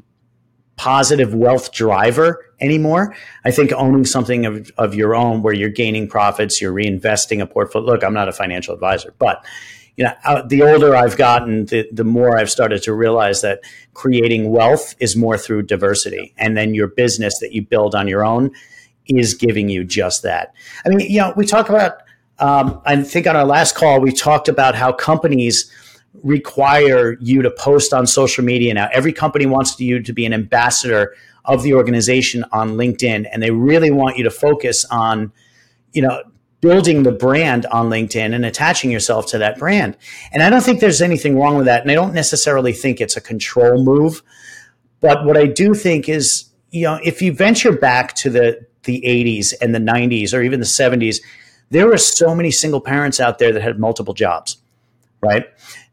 positive 0.76 1.34
wealth 1.34 1.72
driver 1.72 2.52
anymore. 2.60 3.14
I 3.44 3.50
think 3.50 3.72
owning 3.72 4.04
something 4.04 4.44
of, 4.44 4.70
of 4.76 4.94
your 4.94 5.14
own 5.14 5.42
where 5.42 5.54
you're 5.54 5.70
gaining 5.70 6.06
profits, 6.06 6.60
you're 6.60 6.72
reinvesting 6.72 7.40
a 7.40 7.46
portfolio. 7.46 7.86
Look, 7.92 8.04
I'm 8.04 8.12
not 8.12 8.28
a 8.28 8.32
financial 8.32 8.74
advisor, 8.74 9.14
but 9.18 9.44
you 9.96 10.04
know, 10.04 10.12
uh, 10.24 10.42
the 10.42 10.62
older 10.62 10.94
I've 10.94 11.16
gotten, 11.16 11.64
the, 11.64 11.88
the 11.90 12.04
more 12.04 12.38
I've 12.38 12.50
started 12.50 12.82
to 12.82 12.92
realize 12.92 13.40
that 13.40 13.60
creating 13.94 14.50
wealth 14.50 14.94
is 15.00 15.16
more 15.16 15.38
through 15.38 15.62
diversity. 15.62 16.34
And 16.36 16.54
then 16.54 16.74
your 16.74 16.88
business 16.88 17.38
that 17.40 17.52
you 17.52 17.62
build 17.62 17.94
on 17.94 18.06
your 18.06 18.22
own 18.22 18.50
is 19.06 19.32
giving 19.32 19.70
you 19.70 19.84
just 19.84 20.22
that. 20.22 20.52
I 20.84 20.90
mean, 20.90 21.00
you 21.00 21.20
know, 21.20 21.32
we 21.34 21.46
talk 21.46 21.70
about, 21.70 22.02
um, 22.38 22.80
I 22.84 23.02
think 23.02 23.26
on 23.26 23.36
our 23.36 23.44
last 23.44 23.74
call, 23.74 24.00
we 24.00 24.12
talked 24.12 24.48
about 24.48 24.74
how 24.74 24.92
companies 24.92 25.70
require 26.22 27.16
you 27.20 27.42
to 27.42 27.50
post 27.50 27.92
on 27.92 28.06
social 28.06 28.44
media 28.44 28.74
now. 28.74 28.88
Every 28.92 29.12
company 29.12 29.46
wants 29.46 29.78
you 29.80 30.02
to 30.02 30.12
be 30.12 30.26
an 30.26 30.32
ambassador 30.32 31.14
of 31.44 31.62
the 31.62 31.74
organization 31.74 32.44
on 32.52 32.72
LinkedIn, 32.72 33.26
and 33.30 33.42
they 33.42 33.50
really 33.50 33.90
want 33.90 34.16
you 34.16 34.24
to 34.24 34.30
focus 34.30 34.84
on, 34.90 35.32
you 35.92 36.02
know, 36.02 36.22
building 36.60 37.04
the 37.04 37.12
brand 37.12 37.66
on 37.66 37.88
LinkedIn 37.88 38.34
and 38.34 38.44
attaching 38.44 38.90
yourself 38.90 39.26
to 39.28 39.38
that 39.38 39.58
brand. 39.58 39.96
And 40.32 40.42
I 40.42 40.50
don't 40.50 40.62
think 40.62 40.80
there's 40.80 41.02
anything 41.02 41.38
wrong 41.38 41.56
with 41.56 41.66
that. 41.66 41.82
And 41.82 41.90
I 41.90 41.94
don't 41.94 42.14
necessarily 42.14 42.72
think 42.72 43.00
it's 43.00 43.16
a 43.16 43.20
control 43.20 43.84
move. 43.84 44.22
But 45.00 45.24
what 45.24 45.36
I 45.36 45.46
do 45.46 45.74
think 45.74 46.08
is, 46.08 46.46
you 46.70 46.82
know, 46.82 46.98
if 47.04 47.22
you 47.22 47.32
venture 47.32 47.72
back 47.72 48.14
to 48.16 48.30
the, 48.30 48.66
the 48.84 49.02
80s 49.02 49.54
and 49.60 49.74
the 49.74 49.78
90s 49.78 50.34
or 50.34 50.42
even 50.42 50.58
the 50.58 50.66
70s, 50.66 51.18
there 51.70 51.86
were 51.86 51.98
so 51.98 52.34
many 52.34 52.50
single 52.50 52.80
parents 52.80 53.20
out 53.20 53.38
there 53.38 53.52
that 53.52 53.62
had 53.62 53.78
multiple 53.78 54.14
jobs, 54.14 54.58
right? 55.20 55.46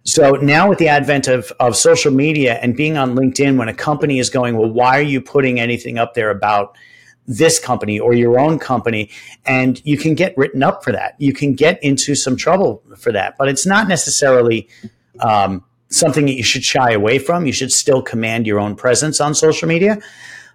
So 0.04 0.32
now 0.32 0.68
with 0.68 0.80
the 0.80 0.90
advent 0.90 1.28
of, 1.28 1.52
of 1.60 1.76
social 1.76 2.12
media 2.12 2.56
and 2.62 2.76
being 2.76 2.98
on 2.98 3.16
LinkedIn, 3.16 3.58
when 3.58 3.70
a 3.70 3.74
company 3.74 4.20
is 4.20 4.30
going, 4.30 4.58
well, 4.58 4.70
why 4.70 5.00
are 5.00 5.04
you 5.04 5.22
putting 5.22 5.60
anything 5.60 5.98
up 5.98 6.14
there 6.14 6.30
about 6.30 6.76
this 7.26 7.58
company 7.58 8.00
or 8.00 8.14
your 8.14 8.38
own 8.38 8.60
company? 8.60 9.10
And 9.46 9.82
you 9.86 9.98
can 9.98 10.14
get 10.14 10.38
written 10.38 10.62
up 10.62 10.84
for 10.84 10.92
that. 10.92 11.16
You 11.20 11.34
can 11.34 11.54
get 11.54 11.82
into 11.82 12.16
some 12.16 12.36
trouble 12.36 12.84
for 12.98 13.14
that. 13.14 13.38
But 13.38 13.48
it's 13.48 13.66
not 13.66 13.88
necessarily 13.88 14.68
um, 15.22 15.64
something 15.90 16.26
that 16.26 16.34
you 16.34 16.44
should 16.44 16.66
shy 16.66 16.92
away 16.92 17.18
from. 17.18 17.46
You 17.46 17.54
should 17.54 17.72
still 17.72 18.02
command 18.02 18.46
your 18.46 18.60
own 18.60 18.76
presence 18.76 19.22
on 19.22 19.34
social 19.34 19.70
media. 19.70 20.00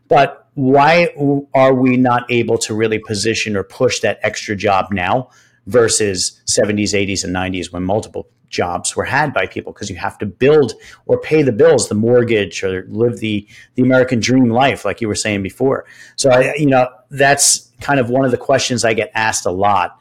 But 0.08 0.46
why 0.58 1.08
are 1.54 1.72
we 1.72 1.96
not 1.96 2.28
able 2.32 2.58
to 2.58 2.74
really 2.74 2.98
position 2.98 3.56
or 3.56 3.62
push 3.62 4.00
that 4.00 4.18
extra 4.24 4.56
job 4.56 4.88
now 4.90 5.30
versus 5.68 6.42
70s 6.46 6.94
80s 6.94 7.22
and 7.22 7.32
90s 7.32 7.72
when 7.72 7.84
multiple 7.84 8.28
jobs 8.48 8.96
were 8.96 9.04
had 9.04 9.32
by 9.32 9.46
people 9.46 9.72
because 9.72 9.88
you 9.88 9.94
have 9.94 10.18
to 10.18 10.26
build 10.26 10.72
or 11.06 11.20
pay 11.20 11.42
the 11.42 11.52
bills, 11.52 11.88
the 11.88 11.94
mortgage, 11.94 12.64
or 12.64 12.84
live 12.88 13.20
the 13.20 13.46
the 13.76 13.82
American 13.84 14.18
dream 14.18 14.50
life, 14.50 14.84
like 14.84 15.00
you 15.00 15.06
were 15.06 15.14
saying 15.14 15.44
before. 15.44 15.84
So 16.16 16.28
I, 16.28 16.54
you 16.56 16.66
know, 16.66 16.88
that's 17.08 17.70
kind 17.80 18.00
of 18.00 18.10
one 18.10 18.24
of 18.24 18.32
the 18.32 18.36
questions 18.36 18.84
I 18.84 18.94
get 18.94 19.12
asked 19.14 19.46
a 19.46 19.52
lot. 19.52 19.96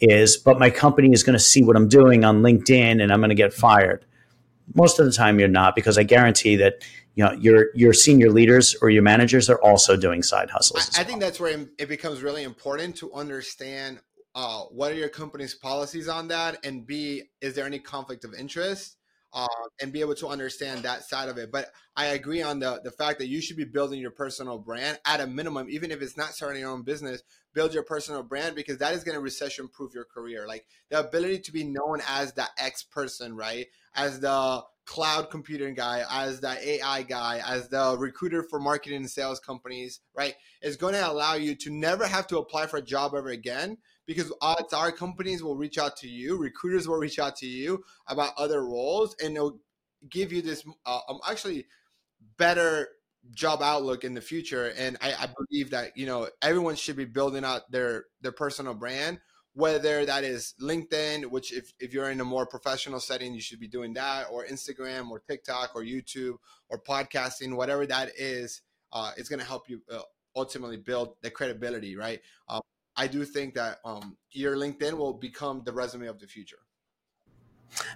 Is 0.00 0.38
but 0.38 0.58
my 0.58 0.70
company 0.70 1.12
is 1.12 1.22
going 1.22 1.36
to 1.36 1.44
see 1.44 1.62
what 1.62 1.76
I'm 1.76 1.88
doing 1.88 2.24
on 2.24 2.40
LinkedIn 2.40 3.02
and 3.02 3.12
I'm 3.12 3.20
going 3.20 3.28
to 3.28 3.34
get 3.34 3.52
fired. 3.52 4.06
Most 4.74 4.98
of 4.98 5.04
the 5.04 5.12
time, 5.12 5.38
you're 5.38 5.48
not 5.48 5.76
because 5.76 5.98
I 5.98 6.02
guarantee 6.02 6.56
that 6.56 6.82
you 7.18 7.24
know 7.24 7.32
your 7.32 7.66
your 7.74 7.92
senior 7.92 8.30
leaders 8.30 8.76
or 8.80 8.90
your 8.90 9.02
managers 9.02 9.50
are 9.50 9.60
also 9.60 9.96
doing 9.96 10.22
side 10.22 10.50
hustles. 10.50 10.96
I, 10.96 11.00
I 11.00 11.04
think 11.04 11.18
that's 11.18 11.40
where 11.40 11.66
it 11.76 11.88
becomes 11.88 12.22
really 12.22 12.44
important 12.44 12.94
to 12.98 13.12
understand 13.12 13.98
uh, 14.36 14.60
what 14.70 14.92
are 14.92 14.94
your 14.94 15.08
company's 15.08 15.52
policies 15.52 16.06
on 16.06 16.28
that 16.28 16.64
and 16.64 16.86
b 16.86 17.24
is 17.40 17.56
there 17.56 17.66
any 17.66 17.80
conflict 17.80 18.24
of 18.24 18.34
interest 18.34 18.96
uh, 19.32 19.46
and 19.82 19.92
be 19.92 20.00
able 20.00 20.14
to 20.14 20.28
understand 20.28 20.84
that 20.84 21.02
side 21.02 21.28
of 21.28 21.38
it. 21.38 21.50
But 21.50 21.72
i 21.96 22.06
agree 22.06 22.40
on 22.40 22.60
the 22.60 22.80
the 22.84 22.92
fact 22.92 23.18
that 23.18 23.26
you 23.26 23.40
should 23.40 23.56
be 23.56 23.64
building 23.64 23.98
your 23.98 24.12
personal 24.12 24.56
brand 24.56 25.00
at 25.04 25.20
a 25.20 25.26
minimum 25.26 25.66
even 25.68 25.90
if 25.90 26.00
it's 26.00 26.16
not 26.16 26.34
starting 26.34 26.60
your 26.60 26.70
own 26.70 26.82
business 26.82 27.20
build 27.52 27.74
your 27.74 27.82
personal 27.82 28.22
brand 28.22 28.54
because 28.54 28.78
that 28.78 28.94
is 28.94 29.02
going 29.02 29.16
to 29.16 29.20
recession 29.20 29.66
proof 29.66 29.92
your 29.92 30.04
career. 30.04 30.46
Like 30.46 30.64
the 30.90 31.00
ability 31.00 31.40
to 31.40 31.52
be 31.52 31.64
known 31.64 32.00
as 32.06 32.32
the 32.32 32.46
x 32.56 32.84
person 32.84 33.34
right? 33.34 33.66
As 33.96 34.20
the 34.20 34.62
cloud 34.88 35.28
computing 35.28 35.74
guy, 35.74 36.02
as 36.10 36.40
the 36.40 36.56
AI 36.66 37.02
guy, 37.02 37.42
as 37.46 37.68
the 37.68 37.94
recruiter 37.98 38.42
for 38.42 38.58
marketing 38.58 38.96
and 38.96 39.10
sales 39.10 39.38
companies, 39.38 40.00
right, 40.16 40.34
is 40.62 40.78
going 40.78 40.94
to 40.94 41.08
allow 41.10 41.34
you 41.34 41.54
to 41.54 41.70
never 41.70 42.06
have 42.06 42.26
to 42.26 42.38
apply 42.38 42.66
for 42.66 42.78
a 42.78 42.82
job 42.82 43.12
ever 43.14 43.28
again 43.28 43.76
because 44.06 44.32
odds 44.40 44.72
are 44.72 44.90
companies 44.90 45.42
will 45.42 45.56
reach 45.56 45.76
out 45.76 45.94
to 45.98 46.08
you, 46.08 46.38
recruiters 46.38 46.88
will 46.88 46.96
reach 46.96 47.18
out 47.18 47.36
to 47.36 47.46
you 47.46 47.84
about 48.06 48.32
other 48.38 48.64
roles, 48.64 49.14
and 49.22 49.36
they'll 49.36 49.58
give 50.08 50.32
you 50.32 50.40
this 50.40 50.64
uh, 50.86 51.00
um, 51.06 51.18
actually 51.28 51.66
better 52.38 52.88
job 53.32 53.60
outlook 53.60 54.04
in 54.04 54.14
the 54.14 54.22
future. 54.22 54.72
And 54.78 54.96
I, 55.02 55.12
I 55.12 55.28
believe 55.36 55.70
that 55.70 55.98
you 55.98 56.06
know 56.06 56.28
everyone 56.40 56.76
should 56.76 56.96
be 56.96 57.04
building 57.04 57.44
out 57.44 57.70
their 57.70 58.06
their 58.22 58.32
personal 58.32 58.72
brand 58.72 59.20
whether 59.58 60.06
that 60.06 60.22
is 60.22 60.54
LinkedIn, 60.62 61.26
which 61.26 61.52
if, 61.52 61.72
if 61.80 61.92
you're 61.92 62.10
in 62.10 62.20
a 62.20 62.24
more 62.24 62.46
professional 62.46 63.00
setting, 63.00 63.34
you 63.34 63.40
should 63.40 63.58
be 63.58 63.66
doing 63.66 63.92
that, 63.92 64.26
or 64.30 64.46
Instagram, 64.46 65.10
or 65.10 65.18
TikTok, 65.28 65.72
or 65.74 65.82
YouTube, 65.82 66.36
or 66.68 66.80
podcasting, 66.80 67.56
whatever 67.56 67.84
that 67.84 68.12
is, 68.16 68.62
uh, 68.92 69.10
it's 69.16 69.28
going 69.28 69.40
to 69.40 69.44
help 69.44 69.68
you 69.68 69.82
uh, 69.92 69.98
ultimately 70.36 70.76
build 70.76 71.16
the 71.22 71.30
credibility, 71.30 71.96
right? 71.96 72.20
Um, 72.48 72.60
I 72.96 73.08
do 73.08 73.24
think 73.24 73.54
that 73.54 73.78
um, 73.84 74.16
your 74.30 74.54
LinkedIn 74.54 74.92
will 74.92 75.14
become 75.14 75.62
the 75.64 75.72
resume 75.72 76.06
of 76.06 76.20
the 76.20 76.28
future. 76.28 76.60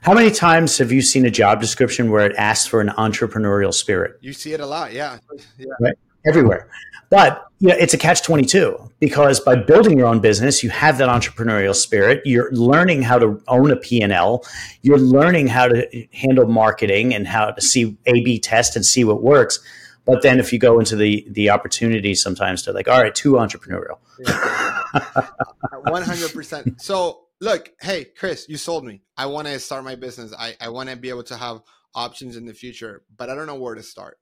How 0.00 0.14
many 0.14 0.33
times 0.33 0.76
have 0.78 0.90
you 0.90 1.00
seen 1.00 1.25
a 1.26 1.31
job 1.31 1.61
description 1.61 2.11
where 2.11 2.26
it 2.26 2.35
asks 2.37 2.66
for 2.66 2.81
an 2.81 2.88
entrepreneurial 2.88 3.73
spirit? 3.73 4.19
You 4.21 4.33
see 4.33 4.52
it 4.52 4.59
a 4.59 4.66
lot, 4.66 4.92
yeah, 4.92 5.19
yeah. 5.59 5.66
Right? 5.81 5.95
Everywhere. 6.26 6.69
But 7.11 7.47
you 7.59 7.69
know, 7.69 7.76
it's 7.79 7.95
a 7.95 7.99
catch 7.99 8.23
22 8.23 8.91
because 8.99 9.38
by 9.38 9.55
building 9.55 9.99
your 9.99 10.09
own 10.09 10.21
business, 10.21 10.62
you 10.64 10.71
have 10.71 10.99
that 10.99 11.09
entrepreneurial 11.09 11.75
spirit. 11.75 12.23
You're 12.25 12.50
learning 12.52 13.02
how 13.02 13.19
to 13.19 13.41
own 13.49 13.71
a 13.71 13.76
P&L. 13.76 14.45
You're 14.81 14.99
learning 14.99 15.49
how 15.49 15.69
to 15.69 16.07
handle 16.12 16.47
marketing 16.47 17.14
and 17.14 17.29
how 17.29 17.50
to 17.50 17.61
see 17.61 17.97
A-B 18.07 18.41
test 18.41 18.76
and 18.76 18.85
see 18.85 19.05
what 19.05 19.23
works. 19.23 19.61
But 20.05 20.23
then 20.23 20.41
if 20.41 20.52
you 20.52 20.59
go 20.59 20.81
into 20.81 20.97
the 20.97 21.26
the 21.31 21.50
opportunity 21.50 22.14
sometimes 22.14 22.62
to 22.62 22.73
like, 22.73 22.88
all 22.88 23.00
right, 23.00 23.14
too 23.14 23.35
entrepreneurial. 23.35 23.99
One 25.88 26.02
hundred 26.02 26.33
percent. 26.33 26.81
So 26.81 27.26
look, 27.41 27.71
hey 27.81 28.07
Chris, 28.07 28.49
you 28.49 28.57
sold 28.57 28.85
me. 28.85 29.02
I 29.17 29.26
want 29.26 29.47
to 29.47 29.59
start 29.61 29.85
my 29.85 29.95
business. 29.95 30.33
I, 30.37 30.57
I 30.61 30.71
want 30.71 30.88
to 30.88 30.97
be 30.97 31.11
able 31.11 31.23
to 31.25 31.37
have 31.37 31.61
options 31.95 32.37
in 32.37 32.47
the 32.47 32.55
future, 32.55 33.02
but 33.17 33.31
I 33.31 33.35
don't 33.35 33.47
know 33.47 33.55
where 33.55 33.75
to 33.75 33.83
start. 33.83 34.19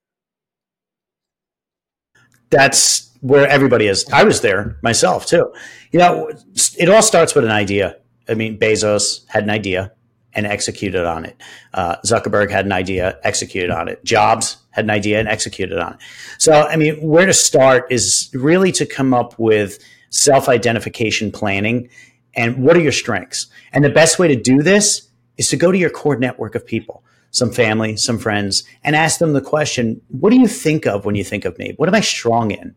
That's 2.50 3.10
where 3.20 3.46
everybody 3.46 3.86
is. 3.86 4.06
I 4.12 4.24
was 4.24 4.40
there 4.40 4.78
myself 4.82 5.26
too. 5.26 5.52
You 5.92 5.98
know, 5.98 6.30
it 6.78 6.88
all 6.88 7.02
starts 7.02 7.34
with 7.34 7.44
an 7.44 7.50
idea. 7.50 7.96
I 8.28 8.34
mean, 8.34 8.58
Bezos 8.58 9.26
had 9.28 9.44
an 9.44 9.50
idea 9.50 9.92
and 10.32 10.46
executed 10.46 11.04
on 11.04 11.24
it. 11.24 11.36
Uh, 11.74 11.96
Zuckerberg 12.04 12.50
had 12.50 12.64
an 12.64 12.72
idea, 12.72 13.18
executed 13.24 13.70
on 13.70 13.88
it. 13.88 14.04
Jobs 14.04 14.56
had 14.70 14.84
an 14.84 14.90
idea 14.90 15.18
and 15.18 15.28
executed 15.28 15.78
on 15.78 15.94
it. 15.94 15.98
So, 16.38 16.52
I 16.52 16.76
mean, 16.76 17.00
where 17.00 17.26
to 17.26 17.32
start 17.32 17.90
is 17.90 18.30
really 18.32 18.72
to 18.72 18.86
come 18.86 19.12
up 19.12 19.38
with 19.38 19.78
self 20.10 20.48
identification 20.48 21.32
planning 21.32 21.88
and 22.34 22.62
what 22.62 22.76
are 22.76 22.80
your 22.80 22.92
strengths. 22.92 23.46
And 23.72 23.84
the 23.84 23.90
best 23.90 24.18
way 24.18 24.28
to 24.28 24.36
do 24.36 24.62
this 24.62 25.08
is 25.36 25.48
to 25.48 25.56
go 25.56 25.72
to 25.72 25.78
your 25.78 25.90
core 25.90 26.16
network 26.16 26.54
of 26.54 26.64
people, 26.64 27.02
some 27.30 27.50
family, 27.50 27.96
some 27.96 28.18
friends, 28.18 28.64
and 28.82 28.96
ask 28.96 29.18
them 29.18 29.32
the 29.32 29.40
question 29.40 30.00
What 30.08 30.30
do 30.30 30.38
you 30.40 30.48
think 30.48 30.86
of 30.86 31.04
when 31.04 31.14
you 31.14 31.24
think 31.24 31.44
of 31.44 31.58
me? 31.58 31.74
What 31.76 31.88
am 31.88 31.94
I 31.94 32.00
strong 32.00 32.50
in? 32.50 32.74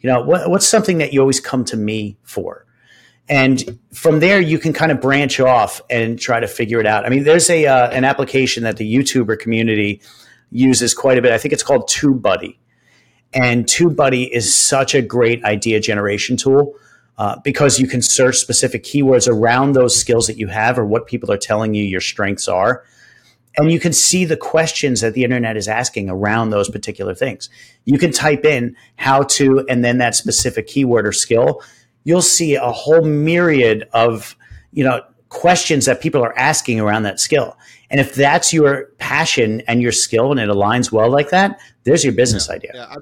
You 0.00 0.10
know, 0.10 0.22
what, 0.22 0.48
what's 0.48 0.66
something 0.66 0.98
that 0.98 1.12
you 1.12 1.20
always 1.20 1.40
come 1.40 1.64
to 1.66 1.76
me 1.76 2.16
for? 2.22 2.66
and 3.30 3.78
from 3.92 4.18
there 4.18 4.40
you 4.40 4.58
can 4.58 4.72
kind 4.72 4.90
of 4.90 5.00
branch 5.00 5.38
off 5.38 5.80
and 5.88 6.18
try 6.18 6.40
to 6.40 6.48
figure 6.48 6.80
it 6.80 6.86
out. 6.86 7.06
I 7.06 7.08
mean, 7.08 7.22
there's 7.22 7.48
a 7.48 7.64
uh, 7.64 7.88
an 7.90 8.04
application 8.04 8.64
that 8.64 8.76
the 8.76 8.92
YouTuber 8.92 9.38
community 9.38 10.02
uses 10.50 10.92
quite 10.92 11.16
a 11.16 11.22
bit. 11.22 11.32
I 11.32 11.38
think 11.38 11.52
it's 11.52 11.62
called 11.62 11.88
TubeBuddy, 11.88 12.56
And 13.32 13.66
TubeBuddy 13.66 14.28
is 14.30 14.52
such 14.52 14.96
a 14.96 15.00
great 15.00 15.44
idea 15.44 15.78
generation 15.78 16.36
tool 16.36 16.74
uh, 17.18 17.38
because 17.44 17.78
you 17.78 17.86
can 17.86 18.02
search 18.02 18.36
specific 18.36 18.82
keywords 18.82 19.28
around 19.28 19.72
those 19.72 19.98
skills 19.98 20.26
that 20.26 20.36
you 20.36 20.48
have 20.48 20.76
or 20.76 20.84
what 20.84 21.06
people 21.06 21.30
are 21.30 21.38
telling 21.38 21.72
you 21.72 21.84
your 21.84 22.00
strengths 22.00 22.48
are. 22.48 22.84
And 23.56 23.70
you 23.70 23.80
can 23.80 23.92
see 23.92 24.24
the 24.24 24.36
questions 24.36 25.00
that 25.00 25.14
the 25.14 25.24
internet 25.24 25.56
is 25.56 25.68
asking 25.68 26.08
around 26.08 26.50
those 26.50 26.68
particular 26.68 27.14
things. 27.14 27.50
You 27.84 27.98
can 27.98 28.12
type 28.12 28.44
in 28.44 28.76
how 28.96 29.22
to 29.24 29.66
and 29.68 29.84
then 29.84 29.98
that 29.98 30.14
specific 30.14 30.66
keyword 30.66 31.06
or 31.06 31.12
skill. 31.12 31.62
You'll 32.04 32.22
see 32.22 32.54
a 32.54 32.70
whole 32.70 33.02
myriad 33.02 33.88
of, 33.92 34.36
you 34.72 34.84
know, 34.84 35.02
questions 35.28 35.86
that 35.86 36.00
people 36.00 36.22
are 36.22 36.36
asking 36.38 36.80
around 36.80 37.02
that 37.04 37.20
skill. 37.20 37.56
And 37.90 38.00
if 38.00 38.14
that's 38.14 38.52
your 38.52 38.86
passion 38.98 39.62
and 39.62 39.82
your 39.82 39.92
skill 39.92 40.30
and 40.30 40.40
it 40.40 40.48
aligns 40.48 40.92
well 40.92 41.10
like 41.10 41.30
that, 41.30 41.58
there's 41.84 42.04
your 42.04 42.12
business 42.12 42.48
yeah, 42.48 42.54
idea. 42.54 42.70
Yeah, 42.74 42.94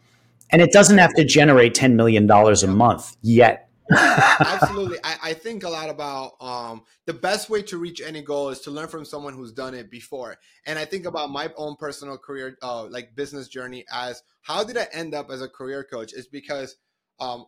and 0.50 0.62
it 0.62 0.72
doesn't 0.72 0.98
have 0.98 1.14
to 1.14 1.24
generate 1.24 1.74
$10 1.74 1.94
million 1.94 2.30
a 2.30 2.66
month 2.66 3.16
yet 3.22 3.67
Absolutely. 3.90 4.98
I, 5.02 5.16
I, 5.22 5.32
think 5.32 5.64
a 5.64 5.68
lot 5.68 5.88
about 5.88 6.32
um, 6.40 6.82
the 7.06 7.14
best 7.14 7.48
way 7.48 7.62
to 7.62 7.78
reach 7.78 8.00
any 8.00 8.22
goal 8.22 8.50
is 8.50 8.60
to 8.60 8.70
learn 8.70 8.88
from 8.88 9.04
someone 9.04 9.34
who's 9.34 9.52
done 9.52 9.74
it 9.74 9.90
before. 9.90 10.36
And 10.66 10.78
I 10.78 10.84
think 10.84 11.06
about 11.06 11.30
my 11.30 11.50
own 11.56 11.76
personal 11.76 12.18
career, 12.18 12.58
uh, 12.62 12.84
like 12.84 13.14
business 13.14 13.48
journey 13.48 13.84
as 13.92 14.22
how 14.42 14.64
did 14.64 14.76
I 14.76 14.88
end 14.92 15.14
up 15.14 15.30
as 15.30 15.40
a 15.40 15.48
career 15.48 15.84
coach? 15.84 16.12
Is 16.12 16.26
because 16.26 16.76
um, 17.18 17.46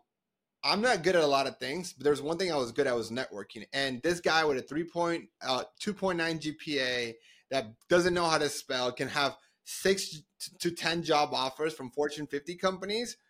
I'm 0.65 0.81
not 0.81 1.03
good 1.03 1.17
at 1.17 1.23
a 1.23 1.27
lot 1.27 1.47
of 1.47 1.59
things, 1.59 1.93
but 1.93 2.05
there's 2.05 2.23
one 2.23 2.39
thing 2.39 2.51
I 2.51 2.57
was 2.57 2.73
good 2.73 2.87
at 2.87 2.97
was 2.97 3.11
networking. 3.11 3.67
And 3.73 4.01
this 4.03 4.21
guy 4.21 4.45
with 4.45 4.59
a 4.59 4.63
3 4.63 4.85
point, 4.85 5.25
uh, 5.43 5.65
2.9 5.81 6.41
GPA 6.41 7.15
that 7.51 7.75
doesn't 7.89 8.15
know 8.15 8.27
how 8.27 8.39
to 8.39 8.49
spell 8.49 8.93
can 8.93 9.09
have 9.09 9.37
six 9.65 10.23
to 10.59 10.71
10 10.71 11.03
job 11.03 11.31
offers 11.33 11.75
from 11.75 11.91
Fortune 11.91 12.27
50 12.27 12.55
companies– 12.57 13.17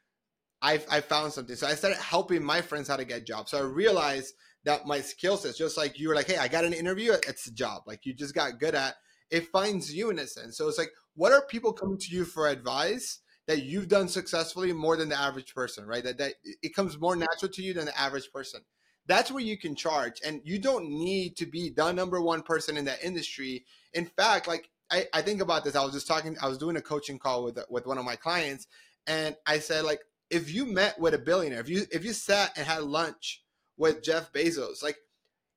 I, 0.62 0.80
I 0.90 1.00
found 1.00 1.32
something. 1.32 1.56
So 1.56 1.66
I 1.66 1.74
started 1.74 1.98
helping 1.98 2.42
my 2.42 2.60
friends 2.60 2.88
how 2.88 2.96
to 2.96 3.04
get 3.04 3.26
jobs. 3.26 3.50
So 3.50 3.58
I 3.58 3.62
realized 3.62 4.34
that 4.64 4.86
my 4.86 5.00
skill 5.00 5.36
sets, 5.36 5.56
just 5.56 5.76
like 5.76 5.98
you 5.98 6.08
were 6.08 6.14
like, 6.14 6.26
hey, 6.26 6.36
I 6.36 6.48
got 6.48 6.64
an 6.64 6.74
interview, 6.74 7.12
it's 7.12 7.46
a 7.46 7.52
job. 7.52 7.82
Like 7.86 8.04
you 8.04 8.12
just 8.12 8.34
got 8.34 8.60
good 8.60 8.74
at 8.74 8.96
it 9.30 9.46
finds 9.48 9.94
you 9.94 10.10
in 10.10 10.18
a 10.18 10.26
sense. 10.26 10.58
So 10.58 10.68
it's 10.68 10.78
like, 10.78 10.90
what 11.14 11.32
are 11.32 11.46
people 11.46 11.72
coming 11.72 11.98
to 11.98 12.14
you 12.14 12.24
for 12.24 12.48
advice 12.48 13.20
that 13.46 13.62
you've 13.62 13.88
done 13.88 14.08
successfully 14.08 14.72
more 14.72 14.96
than 14.96 15.08
the 15.08 15.18
average 15.18 15.54
person, 15.54 15.86
right? 15.86 16.04
That, 16.04 16.18
that 16.18 16.34
it 16.62 16.74
comes 16.74 16.98
more 17.00 17.16
natural 17.16 17.50
to 17.52 17.62
you 17.62 17.72
than 17.72 17.86
the 17.86 17.98
average 17.98 18.30
person. 18.32 18.60
That's 19.06 19.30
where 19.30 19.42
you 19.42 19.58
can 19.58 19.74
charge. 19.74 20.20
And 20.24 20.40
you 20.44 20.58
don't 20.58 20.88
need 20.88 21.36
to 21.36 21.46
be 21.46 21.70
the 21.70 21.92
number 21.92 22.20
one 22.20 22.42
person 22.42 22.76
in 22.76 22.84
that 22.84 23.02
industry. 23.02 23.64
In 23.94 24.06
fact, 24.06 24.46
like 24.46 24.68
I, 24.90 25.06
I 25.12 25.22
think 25.22 25.40
about 25.40 25.64
this. 25.64 25.76
I 25.76 25.84
was 25.84 25.94
just 25.94 26.06
talking, 26.06 26.36
I 26.42 26.48
was 26.48 26.58
doing 26.58 26.76
a 26.76 26.82
coaching 26.82 27.18
call 27.18 27.44
with 27.44 27.58
with 27.70 27.86
one 27.86 27.98
of 27.98 28.04
my 28.04 28.16
clients, 28.16 28.66
and 29.06 29.36
I 29.46 29.58
said, 29.58 29.84
like, 29.84 30.00
if 30.30 30.52
you 30.52 30.64
met 30.64 30.98
with 30.98 31.14
a 31.14 31.18
billionaire, 31.18 31.60
if 31.60 31.68
you 31.68 31.84
if 31.90 32.04
you 32.04 32.12
sat 32.12 32.52
and 32.56 32.66
had 32.66 32.82
lunch 32.82 33.42
with 33.76 34.02
Jeff 34.02 34.32
Bezos, 34.32 34.82
like 34.82 34.96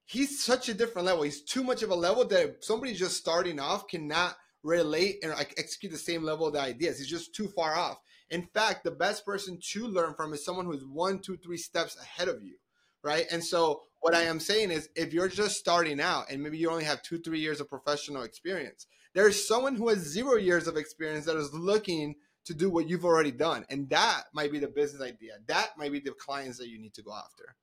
he's 0.06 0.44
such 0.44 0.70
a 0.70 0.74
different 0.74 1.06
level. 1.06 1.24
He's 1.24 1.44
too 1.44 1.63
much 1.63 1.84
of 1.84 1.89
a 1.89 1.96
level 1.96 2.25
that 2.25 2.63
somebody 2.63 2.94
just 2.94 3.18
starting 3.18 3.60
off 3.60 3.88
cannot 3.88 4.36
relate 4.63 5.18
and 5.22 5.32
like 5.34 5.53
execute 5.58 5.92
the 5.92 5.98
same 5.98 6.24
level 6.24 6.48
of 6.48 6.53
the 6.53 6.62
ideas. 6.62 6.98
He's 6.98 7.08
just 7.08 7.36
too 7.36 7.48
far 7.50 7.75
off. 7.75 8.00
In 8.30 8.48
fact, 8.53 8.84
the 8.84 8.92
best 8.92 9.25
person 9.25 9.60
to 9.72 9.88
learn 9.88 10.15
from 10.15 10.34
is 10.34 10.44
someone 10.44 10.65
who's 10.65 10.86
one, 10.86 11.20
two, 11.20 11.38
three 11.38 11.58
steps 11.58 11.98
ahead 12.01 12.30
of 12.30 12.42
you, 12.44 12.56
right? 13.03 13.25
And 13.32 13.44
so 13.44 13.84
what 14.00 14.15
I 14.15 14.24
am 14.24 14.39
saying 14.39 14.72
is 14.72 14.89
if 14.96 15.13
you're 15.13 15.27
just 15.27 15.58
starting 15.58 16.00
out 16.00 16.32
and 16.32 16.42
maybe 16.42 16.58
you 16.58 16.70
only 16.70 16.86
have 16.86 17.01
two, 17.01 17.20
three 17.20 17.39
years 17.39 17.60
of 17.62 17.70
professional 17.70 18.24
experience, 18.24 18.88
there's 19.13 19.48
someone 19.48 19.75
who 19.75 19.89
has 19.89 20.00
zero 20.00 20.36
years 20.36 20.68
of 20.68 20.77
experience 20.77 21.25
that 21.25 21.38
is 21.38 21.53
looking 21.53 22.15
to 22.46 22.54
do 22.54 22.70
what 22.70 22.90
you've 22.90 23.06
already 23.06 23.32
done. 23.32 23.66
And 23.70 23.90
that 23.90 24.24
might 24.34 24.52
be 24.52 24.60
the 24.60 24.68
business 24.68 25.02
idea. 25.02 25.34
That 25.48 25.72
might 25.78 25.92
be 25.92 26.00
the 26.00 26.12
clients 26.12 26.58
that 26.58 26.68
you 26.68 26.80
need 26.80 26.94
to 26.96 27.02
go 27.02 27.14
after. 27.14 27.56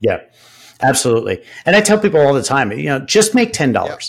Yeah, 0.00 0.20
absolutely. 0.82 1.42
And 1.66 1.74
I 1.74 1.80
tell 1.80 1.98
people 1.98 2.20
all 2.20 2.34
the 2.34 2.42
time, 2.42 2.72
you 2.72 2.84
know, 2.84 3.00
just 3.00 3.34
make 3.34 3.52
$10. 3.52 3.74
Yep. 3.86 4.00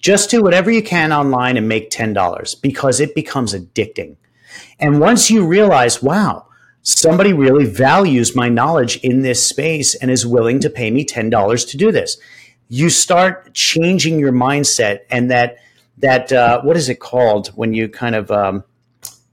Just 0.00 0.30
do 0.30 0.42
whatever 0.42 0.70
you 0.70 0.82
can 0.82 1.12
online 1.12 1.56
and 1.56 1.68
make 1.68 1.90
$10 1.90 2.60
because 2.60 3.00
it 3.00 3.14
becomes 3.14 3.54
addicting. 3.54 4.16
And 4.78 5.00
once 5.00 5.30
you 5.30 5.46
realize, 5.46 6.02
wow, 6.02 6.46
somebody 6.82 7.32
really 7.32 7.66
values 7.66 8.34
my 8.34 8.48
knowledge 8.48 8.96
in 8.98 9.22
this 9.22 9.46
space 9.46 9.94
and 9.94 10.10
is 10.10 10.26
willing 10.26 10.58
to 10.60 10.70
pay 10.70 10.90
me 10.90 11.04
$10 11.04 11.70
to 11.70 11.76
do 11.76 11.92
this, 11.92 12.18
you 12.68 12.90
start 12.90 13.54
changing 13.54 14.18
your 14.18 14.32
mindset 14.32 15.00
and 15.10 15.30
that 15.30 15.58
that 15.98 16.32
uh, 16.32 16.60
what 16.62 16.76
is 16.76 16.88
it 16.88 16.98
called 16.98 17.48
when 17.48 17.74
you 17.74 17.88
kind 17.88 18.14
of 18.14 18.30
um, 18.30 18.64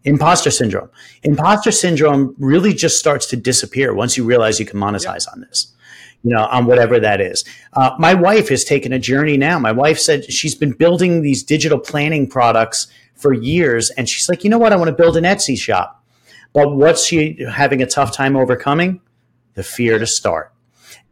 imposter 0.03 0.51
syndrome. 0.51 0.89
Imposter 1.23 1.71
syndrome 1.71 2.35
really 2.39 2.73
just 2.73 2.99
starts 2.99 3.25
to 3.27 3.35
disappear 3.35 3.93
once 3.93 4.17
you 4.17 4.23
realize 4.23 4.59
you 4.59 4.65
can 4.65 4.79
monetize 4.79 5.31
on 5.31 5.41
this, 5.41 5.73
you 6.23 6.33
know, 6.33 6.45
on 6.45 6.65
whatever 6.65 6.99
that 6.99 7.21
is. 7.21 7.43
Uh, 7.73 7.91
my 7.99 8.13
wife 8.13 8.49
has 8.49 8.63
taken 8.63 8.93
a 8.93 8.99
journey 8.99 9.38
now. 9.38 9.59
My 9.59 9.71
wife 9.71 9.99
said 9.99 10.31
she's 10.31 10.55
been 10.55 10.71
building 10.71 11.21
these 11.21 11.43
digital 11.43 11.79
planning 11.79 12.27
products 12.27 12.88
for 13.15 13.33
years, 13.33 13.89
and 13.91 14.07
she's 14.07 14.29
like, 14.29 14.43
you 14.43 14.49
know 14.49 14.57
what? 14.57 14.71
I 14.71 14.77
want 14.77 14.89
to 14.89 14.95
build 14.95 15.17
an 15.17 15.25
Etsy 15.25 15.57
shop. 15.57 16.03
But 16.53 16.75
what's 16.75 17.05
she 17.05 17.45
having 17.51 17.81
a 17.81 17.85
tough 17.85 18.13
time 18.13 18.35
overcoming? 18.35 19.01
The 19.55 19.63
fear 19.63 19.99
to 19.99 20.07
start. 20.07 20.53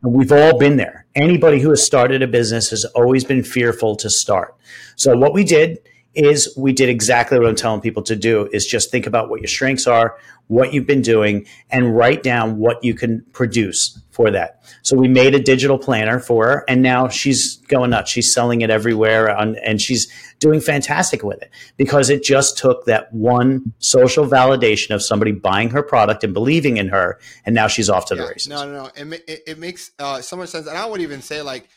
And 0.02 0.13
we've 0.13 0.32
all 0.32 0.58
been 0.58 0.78
there. 0.78 1.06
Anybody 1.15 1.60
who 1.60 1.69
has 1.69 1.84
started 1.84 2.21
a 2.21 2.28
business 2.28 2.69
has 2.69 2.86
always 2.86 3.23
been 3.23 3.43
fearful 3.43 3.95
to 3.97 4.10
start. 4.10 4.56
So 4.95 5.17
what 5.17 5.34
we 5.34 5.43
did 5.43 5.80
is 6.17 6.53
we 6.58 6.73
did 6.73 6.89
exactly 6.89 7.38
what 7.38 7.47
I'm 7.47 7.56
telling 7.56 7.82
people 7.82 8.03
to 8.03 8.15
do 8.15 8.49
is 8.51 8.65
just 8.65 8.91
think 8.91 9.06
about 9.06 9.30
what 9.30 9.39
your 9.39 9.47
strengths 9.47 9.86
are, 9.88 10.17
what 10.47 10.73
you've 10.73 10.88
been 10.88 11.01
doing, 11.01 11.45
and 11.69 11.95
write 11.95 12.23
down 12.23 12.58
what 12.58 12.84
you 12.84 12.93
can 12.93 13.23
produce 13.34 13.99
for 14.10 14.32
that. 14.32 14.63
So 14.82 14.97
we 14.97 15.08
made 15.08 15.36
a 15.36 15.39
digital 15.39 15.77
planner 15.77 16.19
for 16.19 16.47
her, 16.47 16.65
and 16.67 16.82
now 16.82 17.08
she's 17.08 17.58
going 17.67 17.91
nuts. 17.91 18.10
She's 18.10 18.34
selling 18.34 18.62
it 18.62 18.69
everywhere, 18.69 19.27
and 19.27 19.82
she's 19.82 20.08
doing 20.39 20.60
fantastic 20.60 21.23
with 21.23 21.41
it 21.41 21.51
because 21.77 22.10
it 22.10 22.23
just 22.23 22.58
took 22.58 22.86
that 22.86 23.13
one 23.13 23.73
social 23.80 24.25
validation 24.25 24.95
of 24.95 25.03
somebody 25.03 25.32
buying 25.32 25.69
her 25.69 25.84
product 25.84 26.23
and 26.23 26.34
believing 26.34 26.77
in 26.77 26.88
her, 26.89 27.19
and 27.45 27.53
now 27.53 27.67
she's 27.67 27.89
off 27.89 28.08
to 28.08 28.15
yeah, 28.15 28.21
the 28.21 28.27
races. 28.30 28.47
No, 28.47 28.65
no, 28.65 28.84
no. 28.84 28.89
It, 28.95 29.23
it, 29.27 29.43
it 29.45 29.60
makes 29.60 29.91
uh, 29.99 30.21
so 30.21 30.36
much 30.36 30.49
sense, 30.49 30.67
and 30.67 30.77
I 30.77 30.86
would 30.86 31.01
even 31.01 31.21
say 31.21 31.41
like 31.41 31.69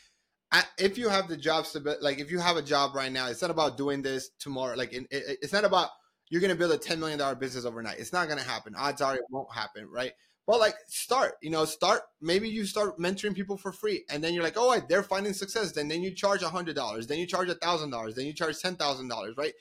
if 0.77 0.97
you 0.97 1.09
have 1.09 1.27
the 1.27 1.37
job 1.37 1.65
stability, 1.65 2.01
like 2.03 2.19
if 2.19 2.31
you 2.31 2.39
have 2.39 2.57
a 2.57 2.61
job 2.61 2.95
right 2.95 3.11
now, 3.11 3.27
it's 3.27 3.41
not 3.41 3.51
about 3.51 3.77
doing 3.77 4.01
this 4.01 4.29
tomorrow. 4.39 4.75
Like 4.75 4.93
it, 4.93 5.07
it, 5.09 5.39
it's 5.41 5.53
not 5.53 5.63
about 5.63 5.89
you're 6.29 6.41
going 6.41 6.51
to 6.51 6.57
build 6.57 6.71
a 6.71 6.77
$10 6.77 6.97
million 6.97 7.19
business 7.39 7.65
overnight. 7.65 7.99
It's 7.99 8.13
not 8.13 8.27
going 8.27 8.39
to 8.39 8.47
happen. 8.47 8.73
Odds 8.75 9.01
are 9.01 9.15
it 9.15 9.21
won't 9.29 9.53
happen. 9.53 9.87
Right. 9.89 10.13
But 10.47 10.59
like 10.59 10.75
start, 10.87 11.33
you 11.41 11.49
know, 11.49 11.65
start, 11.65 12.01
maybe 12.19 12.49
you 12.49 12.65
start 12.65 12.97
mentoring 12.97 13.35
people 13.35 13.57
for 13.57 13.71
free 13.71 14.03
and 14.09 14.23
then 14.23 14.33
you're 14.33 14.43
like, 14.43 14.55
oh, 14.57 14.81
they're 14.89 15.03
finding 15.03 15.33
success. 15.33 15.71
Then, 15.71 15.87
then 15.87 16.01
you 16.01 16.11
charge 16.11 16.41
a 16.41 16.49
hundred 16.49 16.75
dollars, 16.75 17.07
then 17.07 17.19
you 17.19 17.27
charge 17.27 17.49
a 17.49 17.55
thousand 17.55 17.91
dollars, 17.91 18.15
then 18.15 18.25
you 18.25 18.33
charge 18.33 18.55
$10,000. 18.55 19.37
Right. 19.37 19.53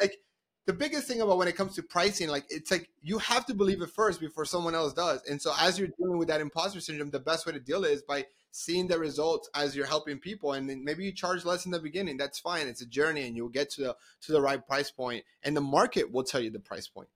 Like 0.00 0.18
the 0.66 0.72
biggest 0.72 1.08
thing 1.08 1.20
about 1.20 1.38
when 1.38 1.48
it 1.48 1.56
comes 1.56 1.74
to 1.76 1.82
pricing, 1.82 2.28
like 2.28 2.44
it's 2.48 2.70
like 2.70 2.88
you 3.02 3.18
have 3.18 3.46
to 3.46 3.54
believe 3.54 3.80
it 3.82 3.90
first 3.90 4.20
before 4.20 4.44
someone 4.44 4.74
else 4.74 4.92
does. 4.92 5.22
And 5.28 5.40
so 5.40 5.52
as 5.58 5.78
you're 5.78 5.88
dealing 5.98 6.18
with 6.18 6.28
that 6.28 6.40
imposter 6.40 6.80
syndrome, 6.80 7.10
the 7.10 7.18
best 7.18 7.46
way 7.46 7.52
to 7.52 7.60
deal 7.60 7.84
is 7.84 8.02
by 8.02 8.26
seeing 8.52 8.86
the 8.86 8.98
results 8.98 9.48
as 9.54 9.76
you're 9.76 9.86
helping 9.86 10.18
people 10.18 10.52
and 10.52 10.66
maybe 10.84 11.04
you 11.04 11.12
charge 11.12 11.44
less 11.44 11.66
in 11.66 11.70
the 11.70 11.78
beginning 11.78 12.16
that's 12.16 12.38
fine 12.38 12.66
it's 12.66 12.82
a 12.82 12.86
journey 12.86 13.26
and 13.26 13.36
you'll 13.36 13.48
get 13.48 13.70
to 13.70 13.82
the 13.82 13.96
to 14.20 14.32
the 14.32 14.40
right 14.40 14.66
price 14.66 14.90
point 14.90 15.24
and 15.42 15.56
the 15.56 15.60
market 15.60 16.10
will 16.12 16.24
tell 16.24 16.40
you 16.40 16.50
the 16.50 16.58
price 16.58 16.88
point. 16.88 17.08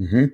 Mm-hmm. 0.00 0.24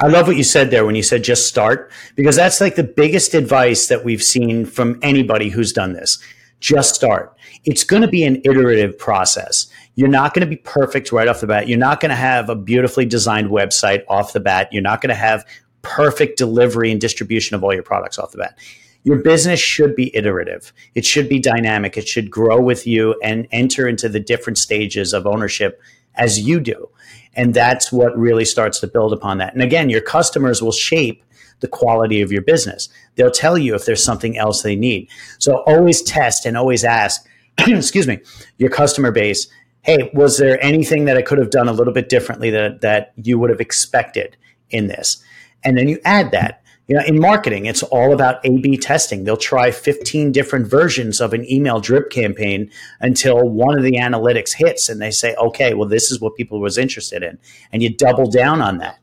i 0.00 0.06
love 0.06 0.26
what 0.26 0.36
you 0.36 0.42
said 0.42 0.70
there 0.70 0.86
when 0.86 0.94
you 0.94 1.02
said 1.02 1.22
just 1.22 1.46
start 1.46 1.92
because 2.16 2.36
that's 2.36 2.58
like 2.58 2.76
the 2.76 2.82
biggest 2.82 3.34
advice 3.34 3.88
that 3.88 4.02
we've 4.02 4.22
seen 4.22 4.64
from 4.64 4.98
anybody 5.02 5.50
who's 5.50 5.74
done 5.74 5.92
this. 5.92 6.18
Just 6.60 6.94
start. 6.94 7.36
It's 7.66 7.84
going 7.84 8.00
to 8.00 8.08
be 8.08 8.24
an 8.24 8.40
iterative 8.42 8.96
process. 8.96 9.66
You're 9.96 10.08
not 10.08 10.32
going 10.32 10.40
to 10.40 10.46
be 10.46 10.56
perfect 10.56 11.12
right 11.12 11.28
off 11.28 11.42
the 11.42 11.46
bat. 11.46 11.68
You're 11.68 11.76
not 11.76 12.00
going 12.00 12.08
to 12.08 12.16
have 12.16 12.48
a 12.48 12.54
beautifully 12.54 13.04
designed 13.04 13.50
website 13.50 14.02
off 14.08 14.32
the 14.32 14.40
bat. 14.40 14.72
You're 14.72 14.80
not 14.80 15.02
going 15.02 15.10
to 15.10 15.14
have 15.14 15.44
perfect 15.82 16.38
delivery 16.38 16.90
and 16.90 16.98
distribution 16.98 17.54
of 17.54 17.62
all 17.62 17.74
your 17.74 17.82
products 17.82 18.18
off 18.18 18.32
the 18.32 18.38
bat 18.38 18.58
your 19.04 19.18
business 19.18 19.60
should 19.60 19.94
be 19.94 20.14
iterative. 20.16 20.72
It 20.94 21.04
should 21.04 21.28
be 21.28 21.38
dynamic. 21.38 21.96
It 21.96 22.08
should 22.08 22.30
grow 22.30 22.60
with 22.60 22.86
you 22.86 23.18
and 23.22 23.46
enter 23.52 23.86
into 23.86 24.08
the 24.08 24.20
different 24.20 24.58
stages 24.58 25.12
of 25.12 25.26
ownership 25.26 25.80
as 26.16 26.40
you 26.40 26.58
do. 26.58 26.88
And 27.36 27.52
that's 27.52 27.92
what 27.92 28.16
really 28.16 28.44
starts 28.44 28.80
to 28.80 28.86
build 28.86 29.12
upon 29.12 29.38
that. 29.38 29.52
And 29.52 29.62
again, 29.62 29.90
your 29.90 30.00
customers 30.00 30.62
will 30.62 30.72
shape 30.72 31.22
the 31.60 31.68
quality 31.68 32.22
of 32.22 32.32
your 32.32 32.42
business. 32.42 32.88
They'll 33.14 33.30
tell 33.30 33.58
you 33.58 33.74
if 33.74 33.84
there's 33.84 34.02
something 34.02 34.38
else 34.38 34.62
they 34.62 34.76
need. 34.76 35.08
So 35.38 35.62
always 35.66 36.02
test 36.02 36.46
and 36.46 36.56
always 36.56 36.82
ask, 36.82 37.26
excuse 37.58 38.08
me, 38.08 38.20
your 38.56 38.70
customer 38.70 39.12
base, 39.12 39.48
hey, 39.82 40.10
was 40.14 40.38
there 40.38 40.62
anything 40.64 41.04
that 41.04 41.16
I 41.16 41.22
could 41.22 41.38
have 41.38 41.50
done 41.50 41.68
a 41.68 41.72
little 41.72 41.92
bit 41.92 42.08
differently 42.08 42.50
that, 42.50 42.80
that 42.80 43.12
you 43.16 43.38
would 43.38 43.50
have 43.50 43.60
expected 43.60 44.36
in 44.70 44.86
this? 44.86 45.22
And 45.62 45.76
then 45.76 45.88
you 45.88 45.98
add 46.04 46.30
that 46.30 46.63
You 46.86 46.96
know, 46.96 47.02
in 47.06 47.18
marketing, 47.18 47.64
it's 47.64 47.82
all 47.82 48.12
about 48.12 48.44
A 48.44 48.58
B 48.58 48.76
testing. 48.76 49.24
They'll 49.24 49.38
try 49.38 49.70
15 49.70 50.32
different 50.32 50.66
versions 50.66 51.20
of 51.20 51.32
an 51.32 51.50
email 51.50 51.80
drip 51.80 52.10
campaign 52.10 52.70
until 53.00 53.48
one 53.48 53.78
of 53.78 53.84
the 53.84 53.92
analytics 53.92 54.52
hits 54.52 54.90
and 54.90 55.00
they 55.00 55.10
say, 55.10 55.34
okay, 55.36 55.72
well, 55.72 55.88
this 55.88 56.10
is 56.12 56.20
what 56.20 56.34
people 56.36 56.60
was 56.60 56.76
interested 56.76 57.22
in. 57.22 57.38
And 57.72 57.82
you 57.82 57.88
double 57.94 58.30
down 58.30 58.60
on 58.60 58.78
that 58.78 58.98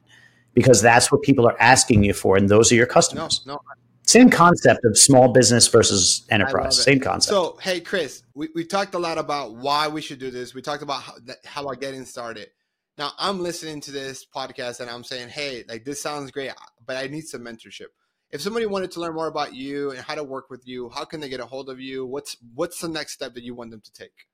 because 0.53 0.81
that's 0.81 1.11
what 1.11 1.23
people 1.23 1.47
are 1.47 1.59
asking 1.59 2.03
you 2.03 2.13
for. 2.13 2.37
And 2.37 2.49
those 2.49 2.71
are 2.71 2.75
your 2.75 2.85
customers. 2.85 3.41
No, 3.47 3.53
no. 3.53 3.61
Same 4.03 4.29
concept 4.29 4.83
of 4.83 4.97
small 4.97 5.29
business 5.29 5.67
versus 5.67 6.25
enterprise. 6.29 6.83
Same 6.83 6.99
concept. 6.99 7.29
So, 7.31 7.57
hey, 7.61 7.79
Chris, 7.79 8.23
we, 8.33 8.49
we 8.53 8.65
talked 8.65 8.93
a 8.93 8.99
lot 8.99 9.17
about 9.17 9.55
why 9.55 9.87
we 9.87 10.01
should 10.01 10.19
do 10.19 10.29
this. 10.29 10.53
We 10.53 10.61
talked 10.61 10.83
about 10.83 11.01
how, 11.01 11.13
how 11.45 11.61
about 11.63 11.79
getting 11.79 12.03
started. 12.03 12.49
Now, 12.97 13.13
I'm 13.17 13.39
listening 13.39 13.79
to 13.81 13.91
this 13.91 14.25
podcast 14.25 14.81
and 14.81 14.89
I'm 14.89 15.03
saying, 15.03 15.29
hey, 15.29 15.63
like 15.69 15.85
this 15.85 16.01
sounds 16.01 16.29
great, 16.29 16.51
but 16.85 16.97
I 16.97 17.07
need 17.07 17.27
some 17.27 17.41
mentorship. 17.41 17.87
If 18.31 18.41
somebody 18.41 18.65
wanted 18.65 18.91
to 18.91 19.01
learn 19.01 19.13
more 19.13 19.27
about 19.27 19.53
you 19.53 19.91
and 19.91 19.99
how 19.99 20.15
to 20.15 20.23
work 20.23 20.49
with 20.49 20.65
you, 20.65 20.89
how 20.89 21.03
can 21.03 21.19
they 21.19 21.29
get 21.29 21.41
a 21.41 21.45
hold 21.45 21.69
of 21.69 21.79
you? 21.79 22.05
What's 22.05 22.37
what's 22.55 22.79
the 22.79 22.87
next 22.87 23.13
step 23.13 23.33
that 23.33 23.43
you 23.43 23.53
want 23.53 23.71
them 23.71 23.81
to 23.81 23.91
take? 23.91 24.27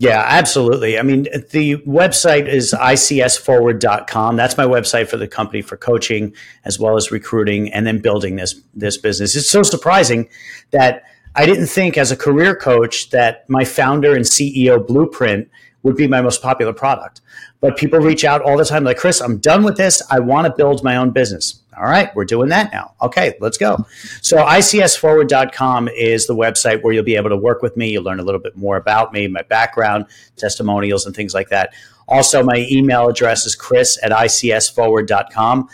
Yeah, 0.00 0.24
absolutely. 0.28 0.96
I 0.96 1.02
mean, 1.02 1.24
the 1.50 1.78
website 1.78 2.46
is 2.46 2.72
icsforward.com. 2.72 4.36
That's 4.36 4.56
my 4.56 4.64
website 4.64 5.08
for 5.08 5.16
the 5.16 5.26
company 5.26 5.60
for 5.60 5.76
coaching 5.76 6.34
as 6.64 6.78
well 6.78 6.96
as 6.96 7.10
recruiting 7.10 7.72
and 7.72 7.84
then 7.84 7.98
building 7.98 8.36
this 8.36 8.54
this 8.74 8.96
business. 8.96 9.34
It's 9.34 9.50
so 9.50 9.64
surprising 9.64 10.28
that 10.70 11.02
I 11.34 11.46
didn't 11.46 11.66
think 11.66 11.98
as 11.98 12.12
a 12.12 12.16
career 12.16 12.54
coach 12.54 13.10
that 13.10 13.48
my 13.50 13.64
founder 13.64 14.14
and 14.14 14.24
CEO 14.24 14.84
blueprint 14.84 15.48
would 15.82 15.96
be 15.96 16.06
my 16.06 16.20
most 16.20 16.42
popular 16.42 16.72
product. 16.72 17.20
But 17.60 17.76
people 17.76 17.98
reach 17.98 18.24
out 18.24 18.42
all 18.42 18.56
the 18.56 18.64
time 18.64 18.84
like, 18.84 18.98
Chris, 18.98 19.20
I'm 19.20 19.38
done 19.38 19.62
with 19.64 19.76
this. 19.76 20.02
I 20.10 20.20
want 20.20 20.46
to 20.46 20.52
build 20.52 20.82
my 20.84 20.96
own 20.96 21.10
business. 21.10 21.60
All 21.76 21.84
right, 21.84 22.14
we're 22.16 22.24
doing 22.24 22.48
that 22.48 22.72
now. 22.72 22.94
Okay, 23.02 23.34
let's 23.40 23.56
go. 23.56 23.86
So, 24.20 24.38
icsforward.com 24.38 25.88
is 25.88 26.26
the 26.26 26.34
website 26.34 26.82
where 26.82 26.92
you'll 26.92 27.04
be 27.04 27.14
able 27.14 27.30
to 27.30 27.36
work 27.36 27.62
with 27.62 27.76
me. 27.76 27.90
You'll 27.90 28.02
learn 28.02 28.18
a 28.18 28.24
little 28.24 28.40
bit 28.40 28.56
more 28.56 28.76
about 28.76 29.12
me, 29.12 29.28
my 29.28 29.42
background, 29.42 30.06
testimonials, 30.36 31.06
and 31.06 31.14
things 31.14 31.34
like 31.34 31.50
that. 31.50 31.72
Also, 32.08 32.42
my 32.42 32.66
email 32.68 33.08
address 33.08 33.46
is 33.46 33.54
chris 33.54 33.96
at 34.02 34.10
icsforward.com. 34.10 35.68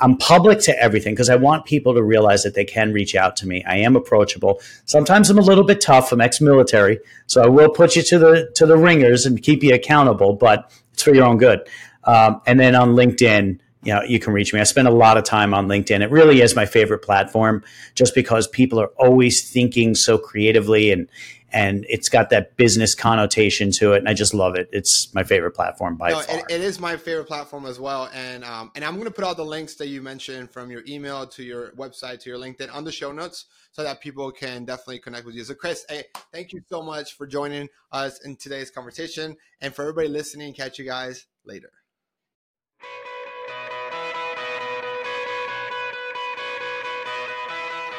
I'm 0.00 0.16
public 0.16 0.60
to 0.60 0.78
everything 0.82 1.14
because 1.14 1.30
I 1.30 1.36
want 1.36 1.64
people 1.64 1.94
to 1.94 2.02
realize 2.02 2.42
that 2.42 2.54
they 2.54 2.64
can 2.64 2.92
reach 2.92 3.14
out 3.14 3.36
to 3.36 3.46
me. 3.46 3.62
I 3.64 3.76
am 3.76 3.96
approachable. 3.96 4.60
Sometimes 4.84 5.30
I'm 5.30 5.38
a 5.38 5.42
little 5.42 5.64
bit 5.64 5.80
tough. 5.80 6.12
I'm 6.12 6.20
ex-military, 6.20 6.98
so 7.26 7.42
I 7.42 7.48
will 7.48 7.68
put 7.68 7.96
you 7.96 8.02
to 8.02 8.18
the 8.18 8.50
to 8.56 8.66
the 8.66 8.76
wringers 8.76 9.26
and 9.26 9.42
keep 9.42 9.62
you 9.62 9.74
accountable. 9.74 10.34
But 10.34 10.70
it's 10.92 11.02
for 11.02 11.14
your 11.14 11.24
own 11.24 11.38
good. 11.38 11.60
Um, 12.04 12.40
and 12.46 12.60
then 12.60 12.74
on 12.74 12.90
LinkedIn, 12.90 13.58
you 13.82 13.94
know, 13.94 14.02
you 14.02 14.18
can 14.18 14.32
reach 14.32 14.52
me. 14.52 14.60
I 14.60 14.64
spend 14.64 14.88
a 14.88 14.92
lot 14.92 15.16
of 15.16 15.24
time 15.24 15.54
on 15.54 15.68
LinkedIn. 15.68 16.02
It 16.02 16.10
really 16.10 16.40
is 16.40 16.56
my 16.56 16.66
favorite 16.66 17.00
platform, 17.00 17.62
just 17.94 18.14
because 18.14 18.48
people 18.48 18.80
are 18.80 18.90
always 18.96 19.48
thinking 19.48 19.94
so 19.94 20.18
creatively 20.18 20.90
and 20.90 21.08
and 21.54 21.86
it's 21.88 22.08
got 22.08 22.30
that 22.30 22.56
business 22.56 22.96
connotation 22.96 23.70
to 23.70 23.92
it, 23.92 23.98
and 23.98 24.08
I 24.08 24.12
just 24.12 24.34
love 24.34 24.56
it. 24.56 24.68
It's 24.72 25.14
my 25.14 25.22
favorite 25.22 25.52
platform 25.52 25.96
by 25.96 26.10
no, 26.10 26.20
far. 26.20 26.38
It, 26.38 26.44
it 26.48 26.60
is 26.60 26.80
my 26.80 26.96
favorite 26.96 27.26
platform 27.26 27.64
as 27.64 27.78
well, 27.78 28.10
and 28.12 28.44
um, 28.44 28.72
and 28.74 28.84
I'm 28.84 28.94
going 28.94 29.06
to 29.06 29.12
put 29.12 29.24
all 29.24 29.36
the 29.36 29.44
links 29.44 29.76
that 29.76 29.86
you 29.86 30.02
mentioned 30.02 30.50
from 30.50 30.70
your 30.72 30.82
email 30.88 31.26
to 31.28 31.44
your 31.44 31.70
website 31.72 32.18
to 32.20 32.30
your 32.30 32.38
LinkedIn 32.38 32.74
on 32.74 32.82
the 32.82 32.90
show 32.90 33.12
notes 33.12 33.46
so 33.70 33.84
that 33.84 34.00
people 34.00 34.32
can 34.32 34.64
definitely 34.64 34.98
connect 34.98 35.24
with 35.24 35.36
you. 35.36 35.44
So, 35.44 35.54
Chris, 35.54 35.86
hey, 35.88 36.02
thank 36.32 36.52
you 36.52 36.60
so 36.68 36.82
much 36.82 37.16
for 37.16 37.26
joining 37.26 37.68
us 37.92 38.24
in 38.24 38.34
today's 38.34 38.72
conversation, 38.72 39.36
and 39.60 39.72
for 39.72 39.82
everybody 39.82 40.08
listening. 40.08 40.54
Catch 40.54 40.80
you 40.80 40.84
guys 40.84 41.26
later. 41.44 41.70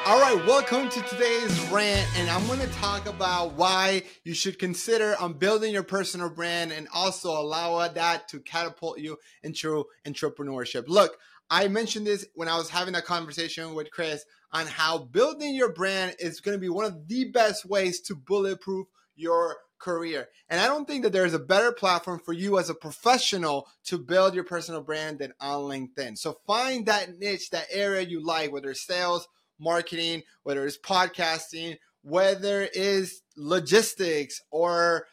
All 0.07 0.21
right, 0.21 0.45
welcome 0.45 0.87
to 0.87 1.01
today's 1.01 1.59
rant, 1.71 2.07
and 2.19 2.29
I'm 2.29 2.45
going 2.45 2.59
to 2.59 2.67
talk 2.73 3.07
about 3.07 3.53
why 3.53 4.03
you 4.23 4.35
should 4.35 4.59
consider 4.59 5.15
on 5.19 5.33
building 5.33 5.73
your 5.73 5.81
personal 5.81 6.29
brand 6.29 6.71
and 6.71 6.87
also 6.93 7.31
allow 7.31 7.87
that 7.87 8.27
to 8.27 8.39
catapult 8.39 8.99
you 8.99 9.17
into 9.41 9.85
entrepreneurship. 10.05 10.87
Look, 10.87 11.17
I 11.49 11.69
mentioned 11.69 12.05
this 12.05 12.23
when 12.35 12.47
I 12.47 12.55
was 12.55 12.69
having 12.69 12.93
a 12.93 13.01
conversation 13.01 13.73
with 13.73 13.89
Chris 13.89 14.23
on 14.51 14.67
how 14.67 14.99
building 14.99 15.55
your 15.55 15.73
brand 15.73 16.17
is 16.19 16.39
going 16.39 16.55
to 16.55 16.61
be 16.61 16.69
one 16.69 16.85
of 16.85 17.07
the 17.07 17.31
best 17.31 17.65
ways 17.65 17.99
to 18.01 18.15
bulletproof 18.15 18.85
your 19.15 19.57
career. 19.79 20.29
And 20.49 20.61
I 20.61 20.67
don't 20.67 20.87
think 20.87 21.01
that 21.01 21.13
there's 21.13 21.33
a 21.33 21.39
better 21.39 21.71
platform 21.71 22.19
for 22.23 22.33
you 22.33 22.59
as 22.59 22.69
a 22.69 22.75
professional 22.75 23.67
to 23.85 23.97
build 23.97 24.35
your 24.35 24.43
personal 24.43 24.81
brand 24.81 25.17
than 25.17 25.33
on 25.41 25.61
LinkedIn. 25.61 26.19
So 26.19 26.37
find 26.45 26.85
that 26.85 27.17
niche, 27.17 27.49
that 27.49 27.65
area 27.71 28.01
you 28.01 28.23
like, 28.23 28.51
whether 28.51 28.69
it's 28.69 28.85
sales, 28.85 29.27
marketing, 29.59 30.23
whether 30.43 30.65
it's 30.65 30.77
podcasting, 30.77 31.77
whether 32.01 32.61
it 32.61 32.75
is 32.75 33.21
logistics 33.35 34.41
or 34.51 35.05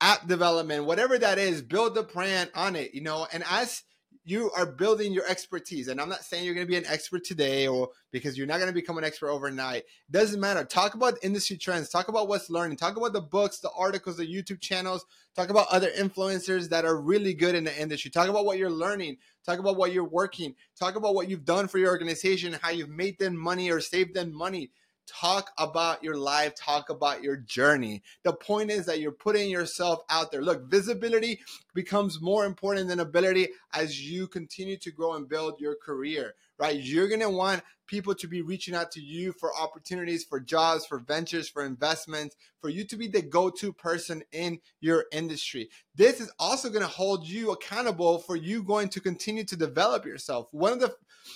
app 0.00 0.26
development, 0.28 0.84
whatever 0.84 1.18
that 1.18 1.38
is, 1.38 1.62
build 1.62 1.94
the 1.94 2.02
brand 2.02 2.50
on 2.54 2.76
it, 2.76 2.94
you 2.94 3.00
know, 3.02 3.26
and 3.32 3.42
as 3.50 3.82
you 4.26 4.50
are 4.56 4.66
building 4.66 5.12
your 5.12 5.24
expertise. 5.28 5.86
And 5.86 6.00
I'm 6.00 6.08
not 6.08 6.24
saying 6.24 6.44
you're 6.44 6.54
going 6.54 6.66
to 6.66 6.70
be 6.70 6.76
an 6.76 6.84
expert 6.88 7.22
today 7.22 7.68
or 7.68 7.90
because 8.10 8.36
you're 8.36 8.48
not 8.48 8.56
going 8.56 8.66
to 8.68 8.74
become 8.74 8.98
an 8.98 9.04
expert 9.04 9.30
overnight. 9.30 9.84
Doesn't 10.10 10.40
matter. 10.40 10.64
Talk 10.64 10.94
about 10.94 11.16
industry 11.22 11.56
trends, 11.56 11.88
talk 11.90 12.08
about 12.08 12.26
what's 12.26 12.50
learning, 12.50 12.76
talk 12.76 12.96
about 12.96 13.12
the 13.12 13.20
books, 13.20 13.60
the 13.60 13.70
articles, 13.70 14.16
the 14.16 14.26
YouTube 14.26 14.60
channels, 14.60 15.06
talk 15.36 15.48
about 15.48 15.68
other 15.70 15.90
influencers 15.96 16.68
that 16.70 16.84
are 16.84 17.00
really 17.00 17.34
good 17.34 17.54
in 17.54 17.62
the 17.62 17.80
industry. 17.80 18.10
Talk 18.10 18.28
about 18.28 18.44
what 18.44 18.58
you're 18.58 18.68
learning, 18.68 19.18
talk 19.44 19.60
about 19.60 19.76
what 19.76 19.92
you're 19.92 20.02
working, 20.02 20.56
talk 20.76 20.96
about 20.96 21.14
what 21.14 21.30
you've 21.30 21.44
done 21.44 21.68
for 21.68 21.78
your 21.78 21.90
organization, 21.90 22.58
how 22.60 22.70
you've 22.70 22.88
made 22.88 23.20
them 23.20 23.36
money 23.36 23.70
or 23.70 23.80
saved 23.80 24.12
them 24.12 24.34
money 24.34 24.72
talk 25.06 25.50
about 25.58 26.02
your 26.02 26.16
life, 26.16 26.54
talk 26.54 26.90
about 26.90 27.22
your 27.22 27.36
journey. 27.36 28.02
The 28.22 28.32
point 28.32 28.70
is 28.70 28.86
that 28.86 29.00
you're 29.00 29.12
putting 29.12 29.50
yourself 29.50 30.00
out 30.10 30.30
there. 30.30 30.42
Look, 30.42 30.68
visibility 30.68 31.40
becomes 31.74 32.20
more 32.20 32.44
important 32.44 32.88
than 32.88 33.00
ability 33.00 33.48
as 33.72 34.08
you 34.08 34.26
continue 34.26 34.76
to 34.78 34.90
grow 34.90 35.14
and 35.14 35.28
build 35.28 35.60
your 35.60 35.76
career, 35.76 36.34
right? 36.58 36.78
You're 36.78 37.08
to 37.20 37.30
want 37.30 37.62
people 37.86 38.14
to 38.14 38.26
be 38.26 38.42
reaching 38.42 38.74
out 38.74 38.90
to 38.92 39.00
you 39.00 39.32
for 39.32 39.54
opportunities, 39.54 40.24
for 40.24 40.40
jobs, 40.40 40.86
for 40.86 40.98
ventures, 40.98 41.48
for 41.48 41.64
investments, 41.64 42.36
for 42.60 42.68
you 42.68 42.84
to 42.84 42.96
be 42.96 43.06
the 43.06 43.22
go 43.22 43.50
to 43.50 43.72
person 43.72 44.22
in 44.32 44.58
your 44.80 45.04
industry. 45.12 45.68
This 45.94 46.20
is 46.20 46.32
also 46.38 46.68
going 46.68 46.82
to 46.82 46.88
hold 46.88 47.26
you 47.26 47.52
accountable 47.52 48.18
for 48.18 48.36
you 48.36 48.62
going 48.62 48.88
to 48.90 49.00
continue 49.00 49.44
to 49.44 49.56
develop 49.56 50.04
yourself. 50.04 50.48
One 50.52 50.72
of 50.72 50.80
the 50.80 50.94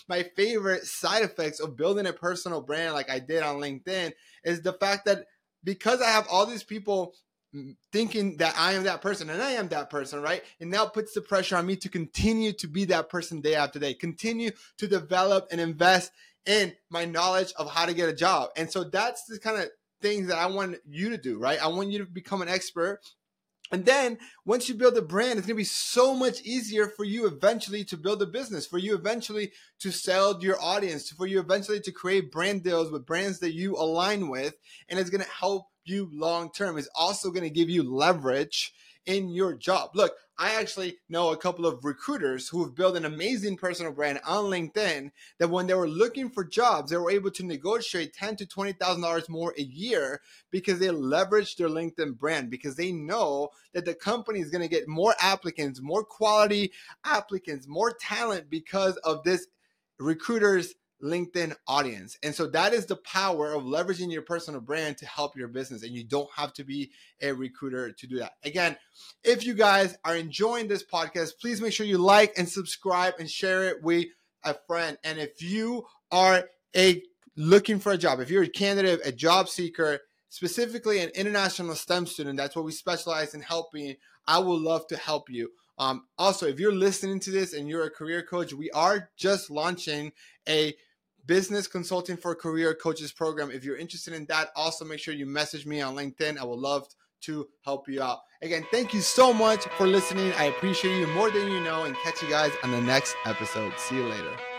my 0.08 0.22
favorite 0.36 0.86
side 0.86 1.24
effects 1.24 1.60
of 1.60 1.76
building 1.76 2.06
a 2.06 2.12
personal 2.12 2.60
brand 2.60 2.94
like 2.94 3.10
I 3.10 3.18
did 3.18 3.42
on 3.42 3.56
LinkedIn 3.56 4.12
is 4.44 4.62
the 4.62 4.72
fact 4.72 5.04
that 5.06 5.26
because 5.64 6.00
I 6.00 6.10
have 6.10 6.28
all 6.30 6.46
these 6.46 6.62
people 6.62 7.14
thinking 7.92 8.36
that 8.36 8.54
I 8.56 8.74
am 8.74 8.84
that 8.84 9.02
person 9.02 9.28
and 9.28 9.42
I 9.42 9.52
am 9.52 9.68
that 9.68 9.90
person, 9.90 10.22
right? 10.22 10.42
And 10.60 10.70
now 10.70 10.86
puts 10.86 11.12
the 11.14 11.20
pressure 11.20 11.56
on 11.56 11.66
me 11.66 11.76
to 11.76 11.88
continue 11.88 12.52
to 12.54 12.68
be 12.68 12.84
that 12.86 13.08
person 13.08 13.40
day 13.40 13.56
after 13.56 13.78
day, 13.78 13.94
continue 13.94 14.52
to 14.78 14.86
develop 14.86 15.48
and 15.50 15.60
invest 15.60 16.12
in 16.46 16.74
my 16.90 17.04
knowledge 17.04 17.52
of 17.58 17.70
how 17.70 17.86
to 17.86 17.94
get 17.94 18.08
a 18.08 18.14
job. 18.14 18.50
And 18.56 18.70
so 18.70 18.84
that's 18.84 19.24
the 19.24 19.38
kind 19.38 19.60
of 19.60 19.68
things 20.00 20.28
that 20.28 20.38
I 20.38 20.46
want 20.46 20.76
you 20.86 21.10
to 21.10 21.18
do, 21.18 21.38
right? 21.38 21.62
I 21.62 21.68
want 21.68 21.90
you 21.90 21.98
to 21.98 22.06
become 22.06 22.42
an 22.42 22.48
expert. 22.48 23.00
And 23.72 23.84
then 23.84 24.18
once 24.44 24.68
you 24.68 24.74
build 24.74 24.96
a 24.96 25.02
brand, 25.02 25.38
it's 25.38 25.46
going 25.46 25.54
to 25.54 25.60
be 25.60 25.64
so 25.64 26.12
much 26.12 26.42
easier 26.42 26.88
for 26.88 27.04
you 27.04 27.26
eventually 27.26 27.84
to 27.84 27.96
build 27.96 28.20
a 28.20 28.26
business, 28.26 28.66
for 28.66 28.78
you 28.78 28.96
eventually 28.96 29.52
to 29.80 29.92
sell 29.92 30.36
to 30.36 30.44
your 30.44 30.60
audience, 30.60 31.10
for 31.10 31.26
you 31.26 31.38
eventually 31.38 31.80
to 31.80 31.92
create 31.92 32.32
brand 32.32 32.64
deals 32.64 32.90
with 32.90 33.06
brands 33.06 33.38
that 33.40 33.54
you 33.54 33.76
align 33.76 34.28
with. 34.28 34.54
And 34.88 34.98
it's 34.98 35.10
going 35.10 35.22
to 35.22 35.30
help 35.30 35.66
you 35.84 36.08
long 36.12 36.50
term. 36.50 36.78
It's 36.78 36.90
also 36.96 37.30
going 37.30 37.44
to 37.44 37.54
give 37.54 37.70
you 37.70 37.84
leverage 37.84 38.72
in 39.06 39.30
your 39.30 39.54
job. 39.54 39.90
Look, 39.94 40.12
I 40.38 40.54
actually 40.54 40.96
know 41.08 41.32
a 41.32 41.36
couple 41.36 41.66
of 41.66 41.84
recruiters 41.84 42.48
who 42.48 42.64
have 42.64 42.74
built 42.74 42.96
an 42.96 43.04
amazing 43.04 43.56
personal 43.56 43.92
brand 43.92 44.20
on 44.26 44.44
LinkedIn 44.44 45.10
that 45.38 45.50
when 45.50 45.66
they 45.66 45.74
were 45.74 45.88
looking 45.88 46.30
for 46.30 46.44
jobs, 46.44 46.90
they 46.90 46.96
were 46.96 47.10
able 47.10 47.30
to 47.32 47.44
negotiate 47.44 48.14
ten 48.14 48.36
to 48.36 48.46
twenty 48.46 48.72
thousand 48.72 49.02
dollars 49.02 49.28
more 49.28 49.54
a 49.58 49.62
year 49.62 50.20
because 50.50 50.78
they 50.78 50.88
leveraged 50.88 51.56
their 51.56 51.68
LinkedIn 51.68 52.18
brand 52.18 52.50
because 52.50 52.76
they 52.76 52.92
know 52.92 53.50
that 53.74 53.84
the 53.84 53.94
company 53.94 54.40
is 54.40 54.50
going 54.50 54.62
to 54.62 54.68
get 54.68 54.88
more 54.88 55.14
applicants, 55.20 55.80
more 55.82 56.04
quality 56.04 56.72
applicants, 57.04 57.68
more 57.68 57.92
talent 57.92 58.48
because 58.48 58.96
of 58.98 59.22
this 59.24 59.46
recruiter's 59.98 60.74
LinkedIn 61.02 61.54
audience. 61.66 62.18
And 62.22 62.34
so 62.34 62.46
that 62.48 62.72
is 62.72 62.86
the 62.86 62.96
power 62.96 63.52
of 63.52 63.64
leveraging 63.64 64.12
your 64.12 64.22
personal 64.22 64.60
brand 64.60 64.98
to 64.98 65.06
help 65.06 65.36
your 65.36 65.48
business. 65.48 65.82
And 65.82 65.92
you 65.92 66.04
don't 66.04 66.30
have 66.36 66.52
to 66.54 66.64
be 66.64 66.90
a 67.20 67.32
recruiter 67.32 67.92
to 67.92 68.06
do 68.06 68.18
that. 68.18 68.32
Again, 68.44 68.76
if 69.24 69.44
you 69.44 69.54
guys 69.54 69.96
are 70.04 70.16
enjoying 70.16 70.68
this 70.68 70.84
podcast, 70.84 71.38
please 71.40 71.60
make 71.60 71.72
sure 71.72 71.86
you 71.86 71.98
like 71.98 72.34
and 72.36 72.48
subscribe 72.48 73.14
and 73.18 73.30
share 73.30 73.64
it 73.64 73.82
with 73.82 74.06
a 74.44 74.54
friend. 74.66 74.98
And 75.04 75.18
if 75.18 75.42
you 75.42 75.86
are 76.10 76.44
a 76.76 77.02
looking 77.36 77.78
for 77.78 77.92
a 77.92 77.98
job, 77.98 78.20
if 78.20 78.30
you're 78.30 78.42
a 78.42 78.48
candidate, 78.48 79.00
a 79.04 79.12
job 79.12 79.48
seeker, 79.48 80.00
specifically 80.28 81.00
an 81.00 81.10
international 81.10 81.74
STEM 81.74 82.06
student, 82.06 82.36
that's 82.36 82.54
what 82.54 82.64
we 82.64 82.72
specialize 82.72 83.34
in 83.34 83.40
helping. 83.40 83.96
I 84.26 84.38
would 84.38 84.60
love 84.60 84.86
to 84.88 84.96
help 84.96 85.28
you 85.30 85.50
Um, 85.80 86.04
also, 86.18 86.46
if 86.46 86.60
you're 86.60 86.74
listening 86.74 87.20
to 87.20 87.30
this 87.30 87.54
and 87.54 87.66
you're 87.66 87.84
a 87.84 87.90
career 87.90 88.22
coach, 88.22 88.52
we 88.52 88.70
are 88.72 89.08
just 89.16 89.50
launching 89.50 90.12
a 90.46 90.74
business 91.30 91.68
consulting 91.68 92.16
for 92.16 92.34
career 92.34 92.74
coaches 92.74 93.12
program. 93.12 93.52
If 93.52 93.62
you're 93.62 93.76
interested 93.76 94.14
in 94.14 94.26
that, 94.26 94.48
also 94.56 94.84
make 94.84 94.98
sure 94.98 95.14
you 95.14 95.26
message 95.26 95.64
me 95.64 95.80
on 95.80 95.94
LinkedIn. 95.94 96.36
I 96.36 96.42
would 96.42 96.58
love 96.58 96.88
to 97.20 97.46
help 97.64 97.88
you 97.88 98.02
out. 98.02 98.18
Again, 98.42 98.66
thank 98.72 98.92
you 98.92 99.00
so 99.00 99.32
much 99.32 99.64
for 99.78 99.86
listening. 99.86 100.32
I 100.32 100.46
appreciate 100.46 100.98
you 100.98 101.06
more 101.06 101.30
than 101.30 101.46
you 101.46 101.60
know, 101.60 101.84
and 101.84 101.94
catch 101.98 102.20
you 102.20 102.28
guys 102.28 102.50
on 102.64 102.72
the 102.72 102.80
next 102.80 103.14
episode. 103.26 103.72
See 103.78 103.94
you 103.94 104.06
later. 104.06 104.49